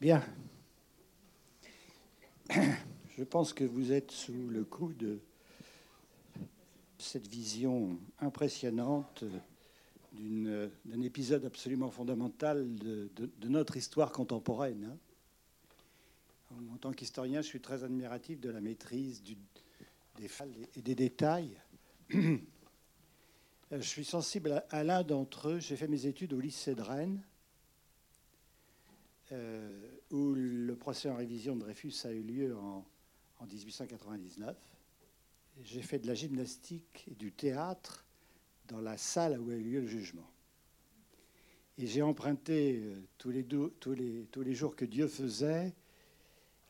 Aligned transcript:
Bien. 0.00 0.22
Je 3.18 3.24
pense 3.24 3.52
que 3.52 3.64
vous 3.64 3.90
êtes 3.90 4.12
sous 4.12 4.48
le 4.48 4.64
coup 4.64 4.92
de 4.92 5.18
cette 6.98 7.26
vision 7.26 7.98
impressionnante 8.20 9.24
d'un 10.12 11.00
épisode 11.02 11.44
absolument 11.44 11.90
fondamental 11.90 12.76
de, 12.76 13.10
notre 13.48 13.76
histoire 13.76 14.12
contemporaine. 14.12 14.96
Hein. 16.52 16.56
En, 16.72 16.76
tant 16.76 16.92
qu'historien, 16.92 17.42
je 17.42 17.48
suis 17.48 17.60
très 17.60 17.82
admiratif 17.82 18.40
de 18.40 18.50
la 18.50 18.60
maîtrise 18.60 19.24
des 19.24 20.28
et 20.76 20.82
des 20.82 20.94
détails. 20.94 21.60
Je 23.70 23.80
suis 23.80 24.04
sensible 24.04 24.64
à, 24.70 24.82
l'un 24.84 25.02
d'entre 25.02 25.50
eux. 25.50 25.58
J'ai 25.58 25.76
fait 25.76 25.88
mes 25.88 26.06
études 26.06 26.32
au 26.32 26.40
lycée 26.40 26.74
de 26.74 26.80
Rennes, 26.80 27.20
euh, 29.32 29.98
où 30.10 30.34
le 30.34 30.74
procès 30.76 31.08
en 31.08 31.16
révision 31.16 31.54
de 31.54 31.60
Dreyfus 31.60 31.94
a 32.04 32.12
eu 32.12 32.22
lieu 32.22 32.56
en, 32.56 32.84
en 33.38 33.46
1899. 33.46 34.56
J'ai 35.64 35.82
fait 35.82 35.98
de 35.98 36.06
la 36.06 36.14
gymnastique 36.14 37.04
et 37.10 37.14
du 37.14 37.32
théâtre 37.32 38.04
dans 38.68 38.80
la 38.80 38.96
salle 38.96 39.40
où 39.40 39.50
a 39.50 39.54
eu 39.54 39.62
lieu 39.62 39.80
le 39.80 39.86
jugement. 39.86 40.30
Et 41.78 41.86
j'ai 41.86 42.02
emprunté 42.02 42.80
euh, 42.82 43.00
tous 43.18 43.30
les 44.42 44.54
jours 44.54 44.76
que 44.76 44.84
Dieu 44.84 45.08
faisait 45.08 45.74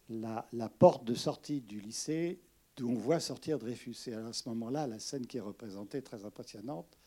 la, 0.08 0.46
la 0.52 0.68
porte 0.68 1.04
de 1.04 1.14
sortie 1.14 1.60
du 1.60 1.80
lycée 1.80 2.40
d'où 2.78 2.88
on 2.88 2.94
voit 2.94 3.20
sortir 3.20 3.58
Dreyfus. 3.58 3.96
Et 4.06 4.14
à 4.14 4.32
ce 4.32 4.48
moment-là, 4.50 4.86
la 4.86 4.98
scène 4.98 5.26
qui 5.26 5.36
est 5.36 5.42
représentée, 5.42 6.00
très 6.00 6.24
impressionnante, 6.24 6.98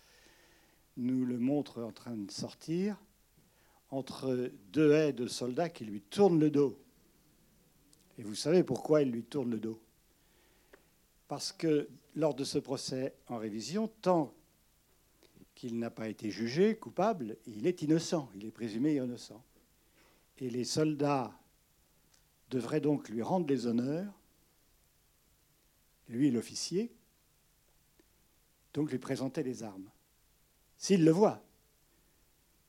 nous 0.98 1.26
le 1.26 1.40
montre 1.40 1.81
en 1.81 1.92
train 1.92 2.18
de 2.18 2.30
sortir 2.30 2.98
entre 3.91 4.52
deux 4.72 4.91
haies 4.94 5.13
de 5.13 5.27
soldats 5.27 5.70
qui 5.70 5.86
lui 5.86 6.02
tournent 6.02 6.40
le 6.40 6.50
dos. 6.50 6.80
Et 8.17 8.23
vous 8.23 8.36
savez 8.36 8.64
pourquoi 8.64 9.02
ils 9.02 9.12
lui 9.12 9.23
tournent 9.23 9.52
le 9.52 9.59
dos? 9.59 9.81
Parce 11.28 11.52
que 11.52 11.89
lors 12.16 12.34
de 12.34 12.44
ce 12.44 12.58
procès 12.58 13.14
en 13.28 13.38
révision, 13.38 13.89
tant 14.02 14.34
qu'il 15.56 15.78
n'a 15.78 15.89
pas 15.92 16.09
été 16.09 16.31
jugé 16.31 16.75
coupable, 16.75 17.38
il 17.45 17.67
est 17.67 17.81
innocent, 17.81 18.30
il 18.36 18.45
est 18.45 18.52
présumé 18.52 18.95
innocent. 18.95 19.44
Et 20.39 20.50
les 20.50 20.64
soldats 20.64 21.31
devraient 22.50 22.81
donc 22.81 23.09
lui 23.09 23.22
rendre 23.22 23.47
les 23.47 23.67
honneurs, 23.67 24.14
lui 26.09 26.31
l'officier, 26.31 26.92
donc 28.73 28.92
lui 28.92 28.97
présenter 28.97 29.44
les 29.44 29.64
armes. 29.64 29.89
S'il 30.78 31.06
le 31.06 31.12
voit. 31.12 31.44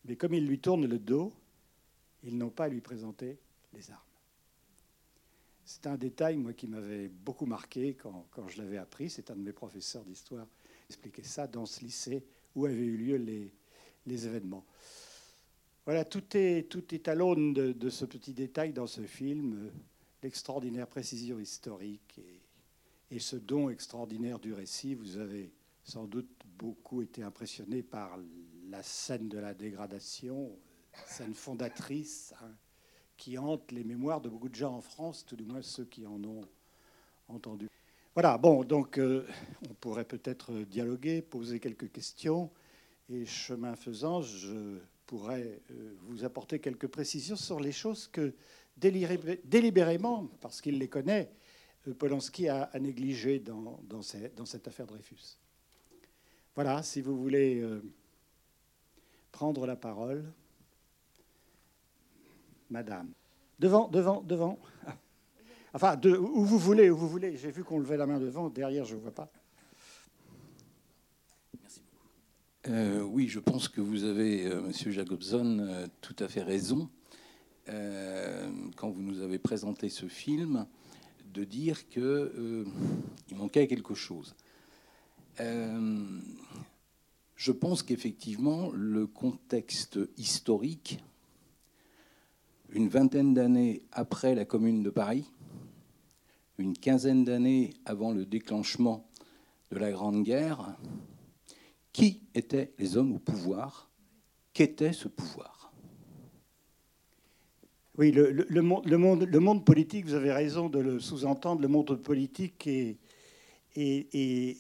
Mais 0.05 0.17
comme 0.17 0.35
il 0.35 0.47
lui 0.47 0.59
tourne 0.59 0.87
le 0.87 0.99
dos, 0.99 1.33
ils 2.25 2.37
n'ont 2.37 2.51
pas 2.51 2.65
à 2.65 2.69
lui 2.69 2.81
présenter 2.81 3.39
les 3.73 3.91
armes. 3.91 4.01
C'est 5.65 5.87
un 5.87 5.97
détail, 5.97 6.37
moi, 6.37 6.53
qui 6.53 6.67
m'avait 6.67 7.09
beaucoup 7.09 7.47
marqué 7.47 7.95
quand, 7.95 8.49
je 8.49 8.61
l'avais 8.61 8.79
appris. 8.79 9.11
C'est 9.11 9.31
un 9.31 9.37
de 9.37 9.43
mes 9.43 9.53
professeurs 9.53 10.05
d'histoire 10.05 10.47
qui 10.87 10.93
expliquait 10.95 11.23
ça 11.23 11.47
dans 11.47 11.67
ce 11.67 11.81
lycée 11.81 12.25
où 12.55 12.67
avaient 12.67 12.75
eu 12.75 12.97
lieu 12.97 13.17
les, 13.17 13.53
les 14.07 14.27
événements. 14.27 14.65
Voilà, 15.85 16.05
tout 16.05 16.37
est, 16.37 16.69
tout 16.69 16.95
est 16.95 17.09
à 17.09 17.15
l'aune 17.15 17.55
de, 17.55 17.91
ce 17.91 18.05
petit 18.05 18.33
détail 18.33 18.73
dans 18.73 18.87
ce 18.87 19.03
film, 19.03 19.71
l'extraordinaire 20.23 20.87
précision 20.87 21.39
historique 21.39 22.19
et, 22.19 23.17
et, 23.17 23.19
ce 23.19 23.37
don 23.37 23.69
extraordinaire 23.69 24.39
du 24.39 24.53
récit. 24.53 24.95
Vous 24.95 25.17
avez 25.19 25.53
sans 25.85 26.05
doute 26.05 26.31
beaucoup 26.59 27.03
été 27.03 27.23
impressionné 27.23 27.83
par 27.83 28.19
la 28.73 28.83
scène 28.83 29.29
de 29.29 29.39
la 29.39 29.53
dégradation, 29.53 30.51
scène 31.07 31.35
fondatrice, 31.35 32.33
hein, 32.41 32.51
qui 33.19 33.37
hante 33.37 33.71
les 33.71 33.85
mémoires 33.85 34.23
de 34.23 34.31
beaucoup 34.31 34.49
de 34.49 34.55
gens 34.55 34.75
en 34.75 34.81
France, 34.81 35.27
tout 35.27 35.37
du 35.37 35.45
moins 35.45 35.61
ceux 35.61 35.85
qui 35.85 36.07
en 36.07 36.25
ont 36.25 36.41
entendu. 37.29 37.69
Voilà, 38.15 38.39
bon, 38.39 38.65
donc 38.65 38.99
euh, 38.99 39.27
on 39.69 39.75
pourrait 39.75 40.07
peut-être 40.07 40.53
dialoguer, 40.65 41.21
poser 41.21 41.61
quelques 41.61 41.93
questions, 41.93 42.51
et 43.11 43.27
chemin 43.27 43.77
faisant, 43.77 44.23
je 44.23 44.79
pourrais 45.05 45.61
euh, 45.71 45.95
vous 46.05 46.25
apporter 46.25 46.59
quelques 46.59 46.89
précisions 46.89 47.37
sur 47.37 47.61
les 47.61 47.73
choses 47.73 48.09
que 48.09 48.33
délibérément, 48.79 50.31
parce 50.41 50.63
qu'il 50.63 50.79
les 50.79 50.89
connaît, 50.89 51.31
euh, 51.89 51.93
Polanski 51.93 52.49
a, 52.49 52.71
dans, 53.45 53.81
dans, 53.83 54.01
dans, 54.35 54.47
cette 54.47 54.67
affaire 54.67 54.87
Dreyfus. 54.87 55.39
Voilà, 56.55 56.83
si 56.83 57.03
vous 57.03 57.19
voulez 57.19 57.63
prendre 59.33 59.67
la 59.67 59.77
parole. 59.77 60.25
Madame. 62.71 63.11
Devant, 63.59 63.89
devant, 63.89 64.23
devant. 64.23 64.59
Enfin, 65.75 65.99
où 66.05 66.45
vous 66.45 66.59
voulez, 66.59 66.91
où 66.91 66.97
vous 66.99 67.09
voulez. 67.09 67.39
J'ai 67.39 67.51
vu 67.51 67.65
qu'on 67.65 67.79
levait 67.79 67.97
la 67.97 68.05
main 68.05 68.21
devant. 68.21 68.51
Derrière, 68.51 68.85
je 68.85 68.95
ne 68.95 69.01
vois 69.01 69.11
pas. 69.11 69.33
Merci 71.59 71.81
beaucoup. 71.81 72.09
Euh, 72.69 73.03
oui, 73.03 73.29
je 73.29 73.41
pense 73.41 73.69
que 73.69 73.81
vous 73.81 74.05
avez, 74.05 74.45
euh, 74.45 74.61
Monsieur 74.61 74.91
Jacobson, 74.91 75.61
euh, 75.61 75.87
tout 76.03 76.17
à 76.19 76.29
fait 76.29 76.43
raison 76.43 76.91
quand 78.77 78.91
vous 78.91 79.03
nous 79.03 79.21
avez 79.21 79.39
présenté 79.39 79.89
ce 79.89 80.07
film 80.07 80.67
de 81.33 81.45
dire 81.45 81.89
que 81.89 82.67
il 83.31 83.37
manquait 83.37 83.69
quelque 83.69 83.95
chose. 83.95 84.35
Je 87.37 87.53
pense 87.53 87.83
qu'effectivement, 87.83 88.71
le 88.73 89.07
contexte 89.07 89.99
historique 90.17 91.01
une 92.73 92.89
vingtaine 92.89 93.35
d'années 93.35 93.83
après 93.93 94.35
la 94.35 94.45
Commune 94.45 94.83
de 94.83 94.91
Paris, 94.91 95.31
une 96.59 96.77
quinzaine 96.77 97.25
d'années 97.25 97.75
avant 97.85 98.13
le 98.13 98.25
déclenchement 98.25 99.07
de 99.71 99.79
la 99.79 99.91
Grande 99.91 100.23
Guerre, 100.23 100.75
qui 101.93 102.23
étaient 102.35 102.73
les 102.79 102.97
hommes 102.97 103.15
au 103.15 103.19
pouvoir 103.19 103.89
Qu'était 104.55 104.93
ce 104.93 105.09
pouvoir? 105.09 105.73
Oui, 107.97 108.13
le, 108.13 108.61
monde, 108.61 109.65
politique, 109.65 110.05
vous 110.05 110.15
avez 110.15 110.31
raison 110.31 110.69
de 110.69 110.79
le 110.79 111.01
sous-entendre, 111.01 111.63
le 111.63 111.69
monde 111.69 111.97
politique 111.97 112.67
est, 112.67 112.99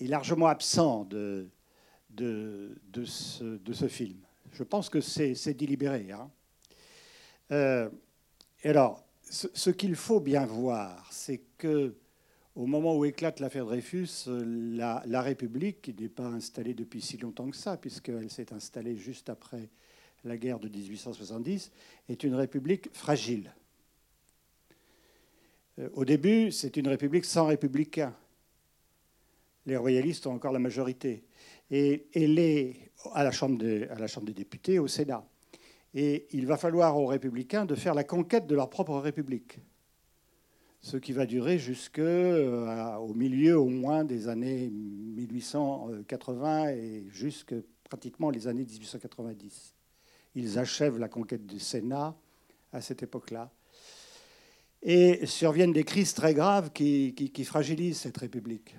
largement 0.00 0.46
absent 0.46 1.04
de, 1.04 1.46
de, 2.12 2.74
ce, 3.04 3.88
film. 3.88 4.18
Je 4.52 4.62
pense 4.62 4.88
que 4.88 5.00
c'est 5.00 5.54
délibéré. 5.54 6.10
Hein. 6.12 6.30
Euh, 7.50 7.90
alors, 8.64 9.04
ce, 9.22 9.70
qu'il 9.70 9.94
faut 9.94 10.20
bien 10.20 10.44
voir, 10.44 11.08
c'est 11.10 11.42
que 11.58 11.94
au 12.54 12.66
moment 12.66 12.96
où 12.96 13.04
éclate 13.04 13.40
l'affaire 13.40 13.64
Dreyfus, 13.64 14.26
la, 14.26 15.02
la 15.06 15.22
République, 15.22 15.80
qui 15.82 15.94
n'est 15.94 16.08
pas 16.08 16.26
installée 16.26 16.74
depuis 16.74 17.00
si 17.00 17.16
longtemps 17.16 17.48
que 17.48 17.56
ça, 17.56 17.76
puisqu'elle 17.78 18.30
s'est 18.30 18.52
installée 18.52 18.96
juste 18.96 19.30
après 19.30 19.70
la 20.24 20.36
guerre 20.36 20.60
de 20.60 20.68
1870, 20.68 21.72
est 22.08 22.24
une 22.24 22.34
République 22.34 22.88
fragile. 22.92 23.54
Euh, 25.78 25.88
au 25.94 26.04
début, 26.04 26.52
c'est 26.52 26.76
une 26.76 26.88
République 26.88 27.24
sans 27.24 27.46
républicains. 27.46 28.14
Les 29.66 29.76
royalistes 29.76 30.26
ont 30.26 30.32
encore 30.32 30.52
la 30.52 30.58
majorité. 30.58 31.24
Et, 31.70 32.06
et 32.14 32.76
à, 33.14 33.24
la 33.24 33.30
Chambre 33.30 33.62
à 33.90 33.98
la 33.98 34.06
Chambre 34.06 34.26
des 34.26 34.34
députés, 34.34 34.78
au 34.78 34.88
Sénat. 34.88 35.24
Et 35.94 36.26
il 36.32 36.46
va 36.46 36.56
falloir 36.56 36.98
aux 36.98 37.06
républicains 37.06 37.66
de 37.66 37.74
faire 37.74 37.94
la 37.94 38.04
conquête 38.04 38.46
de 38.46 38.54
leur 38.54 38.70
propre 38.70 38.96
république. 38.98 39.58
Ce 40.80 40.96
qui 40.96 41.12
va 41.12 41.26
durer 41.26 41.58
jusqu'au 41.58 42.00
euh, 42.00 43.14
milieu 43.14 43.58
au 43.58 43.68
moins 43.68 44.04
des 44.04 44.28
années 44.28 44.68
1880 44.68 46.70
et 46.70 47.04
jusque 47.10 47.54
pratiquement 47.84 48.30
les 48.30 48.48
années 48.48 48.64
1890. 48.64 49.74
Ils 50.34 50.58
achèvent 50.58 50.98
la 50.98 51.08
conquête 51.08 51.46
du 51.46 51.60
Sénat 51.60 52.16
à 52.72 52.80
cette 52.80 53.02
époque-là. 53.02 53.52
Et 54.82 55.26
surviennent 55.26 55.72
des 55.72 55.84
crises 55.84 56.14
très 56.14 56.34
graves 56.34 56.72
qui, 56.72 57.44
fragilisent 57.44 57.98
cette 57.98 58.16
République. 58.16 58.74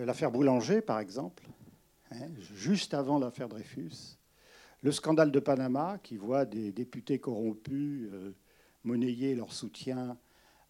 Euh, 0.00 0.04
l'affaire 0.04 0.30
Boulanger, 0.30 0.80
par 0.80 0.98
exemple, 0.98 1.44
hein, 2.10 2.28
juste 2.54 2.94
avant 2.94 3.18
l'affaire 3.18 3.48
Dreyfus, 3.48 4.18
le 4.82 4.92
scandale 4.92 5.30
de 5.30 5.40
Panama, 5.40 5.98
qui 6.02 6.16
voit 6.16 6.44
des 6.44 6.72
députés 6.72 7.18
corrompus 7.18 8.08
euh, 8.12 8.32
monnayer 8.84 9.34
leur 9.34 9.52
soutien 9.52 10.16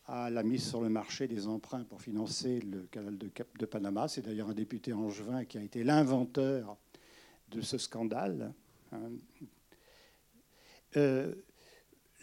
à 0.07 0.31
la 0.31 0.43
mise 0.43 0.69
sur 0.69 0.81
le 0.81 0.89
marché 0.89 1.29
des 1.29 1.47
emprunts 1.47 1.85
pour 1.85 2.03
financer 2.03 2.61
le 2.61 2.83
canal 2.91 3.17
de, 3.17 3.67
Panama. 3.67 4.09
C'est 4.09 4.23
d'ailleurs 4.23 4.51
un 4.51 4.55
député 4.55 4.93
angevin 4.93 5.45
qui 5.45 5.59
a 5.59 5.63
été 5.63 5.85
l'inventeur 5.85 6.77
de 7.51 7.61
ce 7.61 7.79
scandale. 7.79 8.53
Hein. 8.91 9.13
Euh, 10.97 11.33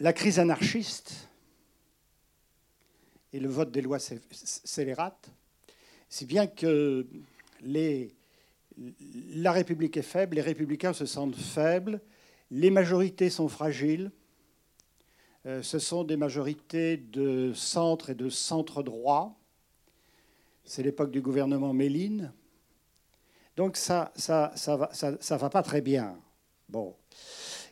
la 0.00 0.12
crise 0.12 0.38
anarchiste 0.38 1.28
et 3.32 3.40
le 3.40 3.48
vote 3.48 3.70
des 3.70 3.80
lois 3.80 3.98
scélérates, 3.98 5.30
si 6.08 6.26
bien 6.26 6.46
que 6.46 7.06
la 9.34 9.52
République 9.52 9.96
est 9.96 10.02
faible, 10.02 10.36
les 10.36 10.42
républicains 10.42 10.92
se 10.92 11.06
sentent 11.06 11.36
faibles, 11.36 12.00
les 12.50 12.70
majorités 12.70 13.30
sont 13.30 13.48
fragiles, 13.48 14.10
Euh, 15.46 15.62
ce 15.62 15.78
sont 15.78 16.04
des 16.04 16.16
majorités 16.16 16.96
de 16.96 17.52
centre 17.54 18.10
et 18.10 18.14
de 18.14 18.28
centre 18.28 18.82
droit. 18.82 19.38
C'est 20.64 20.82
l'époque 20.82 21.10
du 21.10 21.22
gouvernement 21.22 21.72
Méline. 21.72 22.32
Donc 23.56 23.76
ça 23.76 24.12
ça, 24.14 24.52
ça, 24.56 25.36
va 25.36 25.48
pas 25.48 25.62
très 25.62 25.80
bien. 25.80 26.18
Bon. 26.68 26.94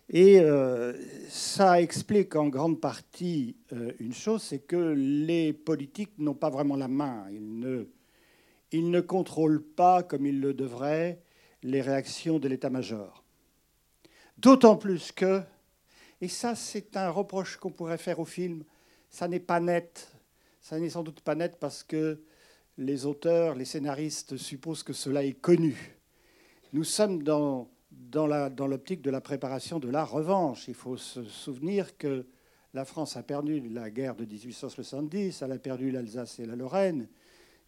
Et 0.09 0.41
euh, 0.41 0.95
ça 1.29 1.83
explique 1.83 2.37
en 2.37 2.49
grande 2.49 2.81
partie 2.81 3.57
euh, 3.73 3.93
une 3.99 4.15
chose, 4.15 4.43
c'est 4.43 4.61
que 4.61 4.95
les 4.97 5.53
politiques 5.53 6.17
n'ont 6.19 6.35
pas 6.35 6.51
vraiment 6.51 6.77
la 6.77 6.89
main. 6.89 7.27
Ils 7.31 7.59
ne, 7.59 7.89
ils 8.73 8.91
ne 8.91 9.01
contrôlent 9.01 9.63
pas, 9.63 10.03
comme 10.03 10.27
ils 10.27 10.41
le 10.41 10.55
devraient, 10.55 11.21
les 11.63 11.81
réactions 11.81 12.39
de 12.39 12.49
l'état-major. 12.49 13.25
D'autant 14.39 14.77
plus 14.77 15.13
que, 15.13 15.43
et 16.21 16.29
ça 16.29 16.55
c'est 16.55 16.97
un 16.97 17.11
reproche 17.11 17.57
qu'on 17.57 17.71
pourrait 17.71 17.99
faire 17.99 18.21
au 18.21 18.25
film, 18.25 18.65
ça 19.11 19.29
n'est 19.29 19.41
pas 19.41 19.61
net. 19.61 20.13
Ça 20.61 20.79
n'est 20.79 20.91
sans 20.91 21.03
doute 21.03 21.21
pas 21.21 21.35
net 21.35 21.59
parce 21.61 21.83
que 21.83 22.21
les 22.77 23.07
auteurs, 23.07 23.55
les 23.55 23.65
scénaristes 23.65 24.37
supposent 24.37 24.83
que 24.83 24.93
cela 24.93 25.25
est 25.25 25.41
connu. 25.41 25.97
Nous 26.73 26.85
sommes 26.85 27.23
dans, 27.23 27.71
dans 27.91 28.67
l'optique 28.67 29.01
de 29.01 29.11
la 29.11 29.21
préparation 29.21 29.79
de 29.79 29.89
la 29.89 30.05
revanche. 30.05 30.69
Il 30.69 30.75
faut 30.75 30.97
se 30.97 31.25
souvenir 31.25 31.97
que 31.97 32.27
la 32.75 32.85
France 32.85 33.17
a 33.17 33.23
perdu 33.23 33.61
la 33.71 33.89
guerre 33.91 34.17
de 34.17 34.27
1870, 34.27 35.41
elle 35.41 35.53
a 35.53 35.59
perdu 35.59 35.91
l'Alsace 35.91 36.41
et 36.41 36.47
la 36.47 36.57
Lorraine. 36.57 37.09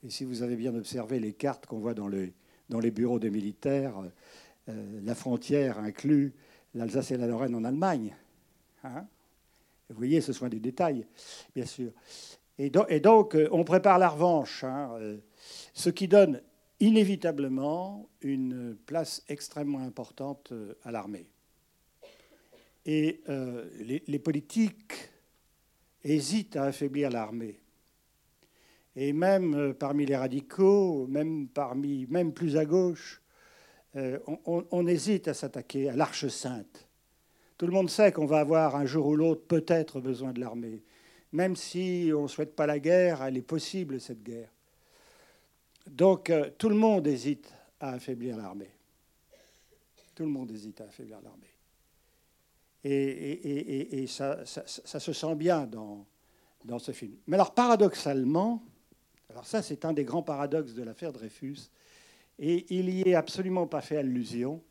Et 0.04 0.10
si 0.10 0.24
vous 0.24 0.42
avez 0.42 0.54
bien 0.54 0.74
observé 0.74 1.18
les 1.18 1.32
cartes 1.32 1.66
qu'on 1.66 1.78
voit 1.78 1.94
dans, 1.94 2.08
les 2.08 2.90
bureaux 2.90 3.18
des 3.18 3.30
militaires, 3.30 3.94
euh, 4.68 5.00
la 5.02 5.14
frontière 5.14 5.78
inclut 5.78 6.34
l'Alsace 6.74 7.10
et 7.10 7.16
la 7.16 7.26
Lorraine 7.26 7.54
en 7.54 7.64
Allemagne. 7.64 8.14
Hein 8.84 9.06
vous 9.88 9.96
voyez, 9.96 10.20
ce 10.20 10.32
sont 10.32 10.46
des 10.48 10.60
détails, 10.60 11.06
bien 11.54 11.64
sûr. 11.64 11.90
Et, 12.58 12.70
donc, 12.70 13.34
euh, 13.34 13.48
on 13.50 13.64
prépare 13.64 13.98
la 13.98 14.08
revanche, 14.08 14.62
hein, 14.62 14.90
euh, 15.00 15.16
ce 15.72 15.90
qui 15.90 16.06
donne 16.06 16.42
inévitablement 16.78 18.08
une 18.20 18.76
place 18.86 19.24
extrêmement 19.28 19.80
importante 19.80 20.52
à 20.84 20.92
l'armée. 20.92 21.26
Et 22.86 23.20
les, 23.80 24.18
politiques 24.20 25.10
hésitent 26.04 26.56
à 26.56 26.64
affaiblir 26.64 27.10
l'armée. 27.10 27.60
Et 29.00 29.12
même 29.12 29.74
parmi 29.74 30.06
les 30.06 30.16
radicaux, 30.16 31.06
même, 31.06 31.46
parmi, 31.46 32.06
même 32.06 32.32
plus 32.32 32.56
à 32.56 32.64
gauche, 32.64 33.22
euh, 33.94 34.18
on, 34.44 34.86
hésite 34.88 35.28
à 35.28 35.34
s'attaquer 35.34 35.88
à 35.88 35.94
l'Arche 35.94 36.26
sainte. 36.26 36.88
Tout 37.56 37.66
le 37.66 37.72
monde 37.72 37.88
sait 37.88 38.10
qu'on 38.10 38.26
va 38.26 38.40
avoir 38.40 38.74
un 38.74 38.86
jour 38.86 39.06
ou 39.06 39.14
l'autre 39.14 39.42
peut-être 39.46 40.00
besoin 40.00 40.32
de 40.32 40.40
l'armée. 40.40 40.82
Même 41.30 41.54
si 41.54 42.10
on 42.12 42.22
ne 42.22 42.26
souhaite 42.26 42.56
pas 42.56 42.66
la 42.66 42.80
guerre, 42.80 43.22
elle 43.22 43.36
est 43.36 43.42
possible, 43.42 44.00
cette 44.00 44.24
guerre. 44.24 44.50
Donc 45.86 46.28
euh, 46.30 46.50
tout 46.58 46.68
le 46.68 46.74
monde 46.74 47.06
hésite 47.06 47.54
à 47.78 47.92
affaiblir 47.92 48.36
l'armée. 48.36 48.72
Tout 50.16 50.24
le 50.24 50.30
monde 50.30 50.50
hésite 50.50 50.80
à 50.80 50.86
affaiblir 50.86 51.20
l'armée. 51.22 51.46
Et, 52.82 54.06
ça, 54.08 54.44
se 54.44 55.12
sent 55.12 55.34
bien 55.36 55.66
dans, 55.66 56.04
dans 56.64 56.80
ce 56.80 56.90
film. 56.90 57.14
Mais 57.28 57.36
alors 57.36 57.54
paradoxalement, 57.54 58.60
alors 59.30 59.46
ça 59.46 59.62
c'est 59.62 59.84
un 59.84 59.92
des 59.92 60.04
grands 60.04 60.22
paradoxes 60.22 60.75
de 60.75 60.82
l'affaire 60.82 61.12
Dreyfus, 61.12 61.70
et 62.38 62.66
il 62.75 62.86
n'y 62.86 63.02
est 63.02 63.14
absolument 63.14 63.66
pas 63.66 63.80
fait 63.80 63.96
allusion. 63.96 64.62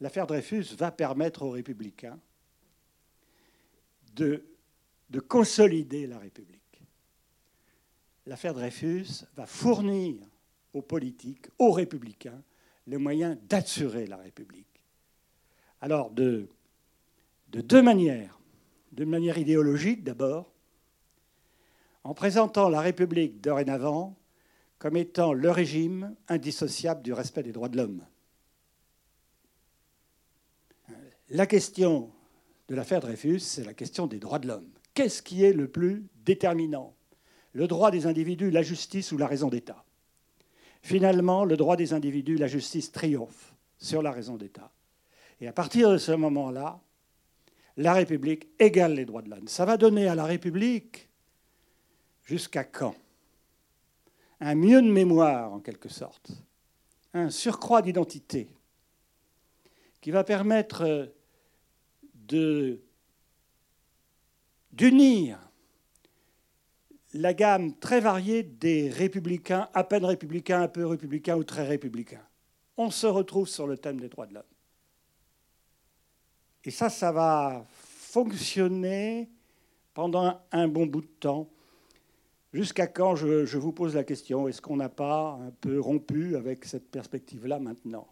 L'affaire 0.00 0.26
Dreyfus 0.26 0.74
va 0.76 0.90
permettre 0.90 1.42
aux 1.42 1.50
républicains 1.50 2.18
de, 4.14 4.44
de 5.10 5.20
consolider 5.20 6.06
la 6.06 6.18
République. 6.18 6.82
L'affaire 8.26 8.54
Dreyfus 8.54 9.24
va 9.36 9.46
fournir 9.46 10.16
aux 10.72 10.82
politiques, 10.82 11.46
aux 11.58 11.70
républicains, 11.70 12.42
les 12.86 12.96
moyens 12.98 13.38
d'assurer 13.48 14.06
la 14.06 14.16
République. 14.16 14.66
Alors, 15.80 16.10
de, 16.10 16.48
de 17.48 17.60
deux 17.60 17.82
manières. 17.82 18.38
De 18.92 19.04
manière 19.04 19.38
idéologique, 19.38 20.04
d'abord, 20.04 20.52
en 22.06 22.14
présentant 22.14 22.68
la 22.68 22.80
République 22.80 23.40
dorénavant 23.40 24.16
comme 24.78 24.96
étant 24.96 25.32
le 25.32 25.50
régime 25.50 26.14
indissociable 26.28 27.02
du 27.02 27.12
respect 27.12 27.42
des 27.42 27.50
droits 27.50 27.68
de 27.68 27.76
l'homme. 27.76 28.04
La 31.30 31.46
question 31.46 32.12
de 32.68 32.76
l'affaire 32.76 33.00
Dreyfus, 33.00 33.40
c'est 33.40 33.64
la 33.64 33.74
question 33.74 34.06
des 34.06 34.20
droits 34.20 34.38
de 34.38 34.46
l'homme. 34.46 34.68
Qu'est-ce 34.94 35.20
qui 35.20 35.42
est 35.42 35.52
le 35.52 35.66
plus 35.66 36.06
déterminant? 36.24 36.94
Le 37.52 37.66
droit 37.66 37.90
des 37.90 38.06
individus, 38.06 38.52
la 38.52 38.62
justice 38.62 39.10
ou 39.10 39.18
la 39.18 39.26
raison 39.26 39.48
d'État? 39.48 39.84
Finalement, 40.82 41.44
le 41.44 41.56
droit 41.56 41.74
des 41.74 41.92
individus, 41.92 42.36
la 42.36 42.46
justice 42.46 42.92
triomphe 42.92 43.52
sur 43.78 44.00
la 44.00 44.12
raison 44.12 44.36
d'État. 44.36 44.70
Et 45.40 45.48
à 45.48 45.52
partir 45.52 45.90
de 45.90 45.98
ce 45.98 46.12
moment-là, 46.12 46.78
la 47.76 47.94
République 47.94 48.46
égale 48.60 48.94
les 48.94 49.06
droits 49.06 49.22
de 49.22 49.30
l'homme. 49.30 49.48
Ça 49.48 49.64
va 49.64 49.76
donner 49.76 50.06
à 50.06 50.14
la 50.14 50.24
République 50.24 51.05
jusqu'à 52.26 52.64
quand? 52.64 52.94
Un 54.40 54.54
mieux 54.54 54.82
de 54.82 54.90
mémoire 54.90 55.50
en 55.52 55.60
quelque 55.60 55.88
sorte, 55.88 56.30
un 57.14 57.30
surcroît 57.30 57.80
d'identité 57.80 58.48
qui 60.02 60.10
va 60.10 60.24
permettre 60.24 61.10
d'unir 64.72 65.38
la 67.14 67.32
gamme 67.32 67.78
très 67.78 68.00
variée 68.00 68.42
des 68.42 68.90
républicains, 68.90 69.70
à 69.72 69.84
peine 69.84 70.04
républicains, 70.04 70.60
un 70.60 70.68
peu 70.68 70.84
républicains 70.84 71.36
ou 71.36 71.44
très 71.44 71.66
républicains. 71.66 72.26
On 72.76 72.90
se 72.90 73.06
retrouve 73.06 73.48
sur 73.48 73.66
le 73.66 73.78
thème 73.78 73.98
des 73.98 74.08
droits 74.08 74.26
de 74.26 74.34
l'homme. 74.34 74.42
Et 76.64 76.70
ça, 76.70 76.90
ça 76.90 77.12
va 77.12 77.64
fonctionner 77.70 79.30
pendant 79.94 80.42
un 80.52 80.68
bon 80.68 80.84
bout 80.84 81.00
de 81.00 81.06
temps 81.06 81.48
Jusqu'à 82.52 82.86
quand, 82.86 83.16
je, 83.16 83.56
vous 83.58 83.72
pose 83.72 83.94
la 83.94 84.04
question, 84.04 84.48
est-ce 84.48 84.62
qu'on 84.62 84.76
n'a 84.76 84.88
pas 84.88 85.38
un 85.42 85.50
peu 85.60 85.80
rompu 85.80 86.36
avec 86.36 86.64
cette 86.64 86.90
perspective-là 86.90 87.58
maintenant? 87.58 88.06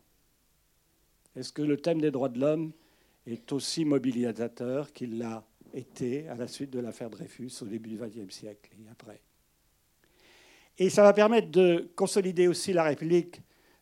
Est-ce 1.37 1.53
que 1.53 1.63
le 1.63 1.77
thème 1.77 2.01
des 2.01 2.11
droits 2.11 2.29
de 2.29 2.39
l'homme 2.39 2.73
est 3.27 3.53
aussi 3.53 3.85
mobilisateur 3.85 4.93
qu'il 4.93 5.19
l'a 5.19 5.45
été 5.73 6.29
à 6.29 6.35
la 6.35 6.47
suite 6.47 6.71
de 6.71 6.79
l'affaire 6.79 7.11
Dreyfus 7.11 7.51
au 7.63 7.67
début 7.67 7.91
du 7.91 7.97
XXe 7.97 8.33
siècle 8.35 8.71
et 8.79 8.89
après? 8.91 9.21
Et 10.79 10.91
ça 10.91 11.03
va 11.03 11.13
permettre 11.13 11.51
de 11.51 11.91
consolider 11.95 12.49
aussi 12.49 12.73
la 12.73 12.83
République 12.83 13.41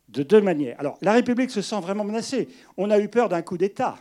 de 0.09 0.23
deux 0.23 0.41
manières. 0.41 0.79
Alors, 0.79 0.97
la 1.01 1.13
République 1.13 1.49
se 1.49 1.61
sent 1.61 1.81
vraiment 1.81 2.03
menacée. 2.03 2.47
On 2.77 2.91
a 2.91 2.99
eu 2.99 3.09
peur 3.09 3.29
d'un 3.29 3.41
coup 3.41 3.57
d'État 3.57 3.97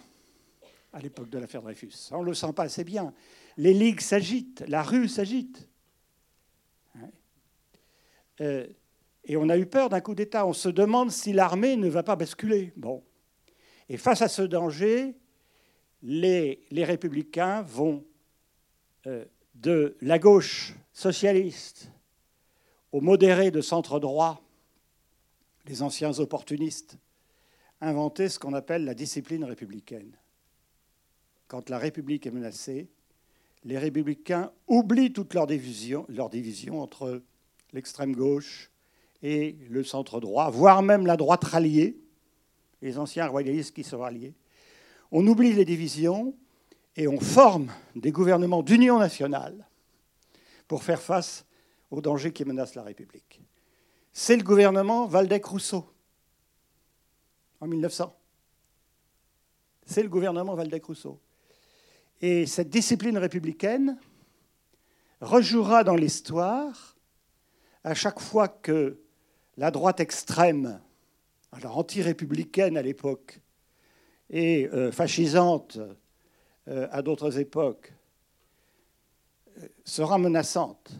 à 0.92 1.00
l'époque 1.00 1.30
de 1.30 1.38
l'affaire 1.38 1.62
Dreyfus. 1.62 2.10
On 2.10 2.20
ne 2.20 2.26
le 2.26 2.34
sent 2.34 2.52
pas 2.54 2.64
assez 2.64 2.84
bien. 2.84 3.14
Les 3.56 3.72
ligues 3.72 4.00
s'agitent, 4.00 4.62
la 4.68 4.82
rue 4.82 5.08
s'agite. 5.08 5.68
Euh, 8.40 8.66
et 9.24 9.36
on 9.36 9.48
a 9.48 9.56
eu 9.56 9.66
peur 9.66 9.88
d'un 9.88 10.00
coup 10.00 10.14
d'État. 10.14 10.46
On 10.46 10.52
se 10.52 10.68
demande 10.68 11.10
si 11.10 11.32
l'armée 11.32 11.76
ne 11.76 11.88
va 11.88 12.02
pas 12.02 12.16
basculer. 12.16 12.72
Bon. 12.76 13.02
Et 13.88 13.96
face 13.96 14.22
à 14.22 14.28
ce 14.28 14.42
danger, 14.42 15.14
les, 16.02 16.66
républicains 16.72 17.62
vont 17.62 18.04
euh, 19.06 19.24
de 19.54 19.96
la 20.00 20.18
gauche 20.18 20.74
socialiste 20.92 21.90
aux 22.90 23.00
modérés 23.00 23.50
de 23.50 23.60
centre 23.60 24.00
droit, 24.00 24.42
les 25.66 25.82
anciens 25.82 26.18
opportunistes, 26.18 26.98
inventer 27.80 28.28
ce 28.28 28.38
qu'on 28.38 28.52
appelle 28.52 28.84
la 28.84 28.94
discipline 28.94 29.44
républicaine. 29.44 30.16
Quand 31.48 31.70
la 31.70 31.78
République 31.78 32.26
est 32.26 32.30
menacée, 32.30 32.88
les 33.64 33.78
républicains 33.78 34.52
oublient 34.66 35.12
toute 35.12 35.34
leur 35.34 35.46
division, 35.46 36.04
leur 36.08 36.28
division 36.28 36.80
entre 36.80 37.22
l'extrême 37.72 38.14
gauche 38.14 38.70
et 39.22 39.56
le 39.70 39.84
centre 39.84 40.20
droit, 40.20 40.50
voire 40.50 40.82
même 40.82 41.06
la 41.06 41.16
droite 41.16 41.44
ralliée, 41.44 41.96
les 42.80 42.98
anciens 42.98 43.26
royalistes 43.26 43.74
qui 43.74 43.84
sont 43.84 44.00
ralliés. 44.00 44.34
On 45.10 45.26
oublie 45.26 45.52
les 45.52 45.64
divisions 45.64 46.34
et 46.96 47.06
on 47.08 47.20
forme 47.20 47.72
des 47.94 48.12
gouvernements 48.12 48.62
d'union 48.62 48.98
nationale 48.98 49.66
pour 50.66 50.82
faire 50.82 51.00
face 51.00 51.44
aux 51.90 52.00
dangers 52.00 52.32
qui 52.32 52.44
menacent 52.44 52.74
la 52.74 52.82
République. 52.82 53.40
C'est 54.12 54.36
le 54.36 54.42
gouvernement 54.42 55.06
Valdec-Rousseau 55.06 55.86
en 57.60 57.66
1900. 57.66 58.14
C'est 59.86 60.02
le 60.02 60.08
gouvernement 60.08 60.54
Valdec-Rousseau. 60.54 61.20
Et 62.20 62.46
cette 62.46 62.68
discipline 62.68 63.18
républicaine 63.18 63.98
rejouera 65.20 65.84
dans 65.84 65.96
l'histoire 65.96 66.91
à 67.84 67.94
chaque 67.94 68.20
fois 68.20 68.48
que 68.48 68.98
la 69.56 69.70
droite 69.70 70.00
extrême, 70.00 70.80
alors 71.52 71.78
anti-républicaine 71.78 72.76
à 72.76 72.82
l'époque, 72.82 73.40
et 74.30 74.68
euh, 74.72 74.90
fascisante 74.90 75.78
euh, 76.68 76.88
à 76.90 77.02
d'autres 77.02 77.38
époques, 77.38 77.92
sera 79.84 80.18
menaçante. 80.18 80.92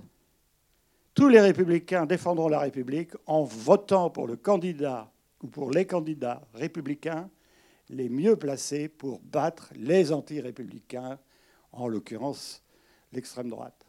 Tous 1.14 1.28
les 1.28 1.40
républicains 1.40 2.06
défendront 2.06 2.48
la 2.48 2.60
République 2.60 3.12
en 3.26 3.44
votant 3.44 4.10
pour 4.10 4.26
le 4.26 4.36
candidat 4.36 5.10
ou 5.42 5.48
pour 5.48 5.70
les 5.70 5.86
candidats 5.86 6.42
républicains 6.54 7.28
les 7.90 8.08
mieux 8.08 8.36
placés 8.36 8.88
pour 8.88 9.20
battre 9.20 9.70
les 9.76 10.12
anti-républicains, 10.12 11.18
en 11.72 11.88
l'occurrence 11.88 12.62
l'extrême 13.12 13.50
droite. 13.50 13.81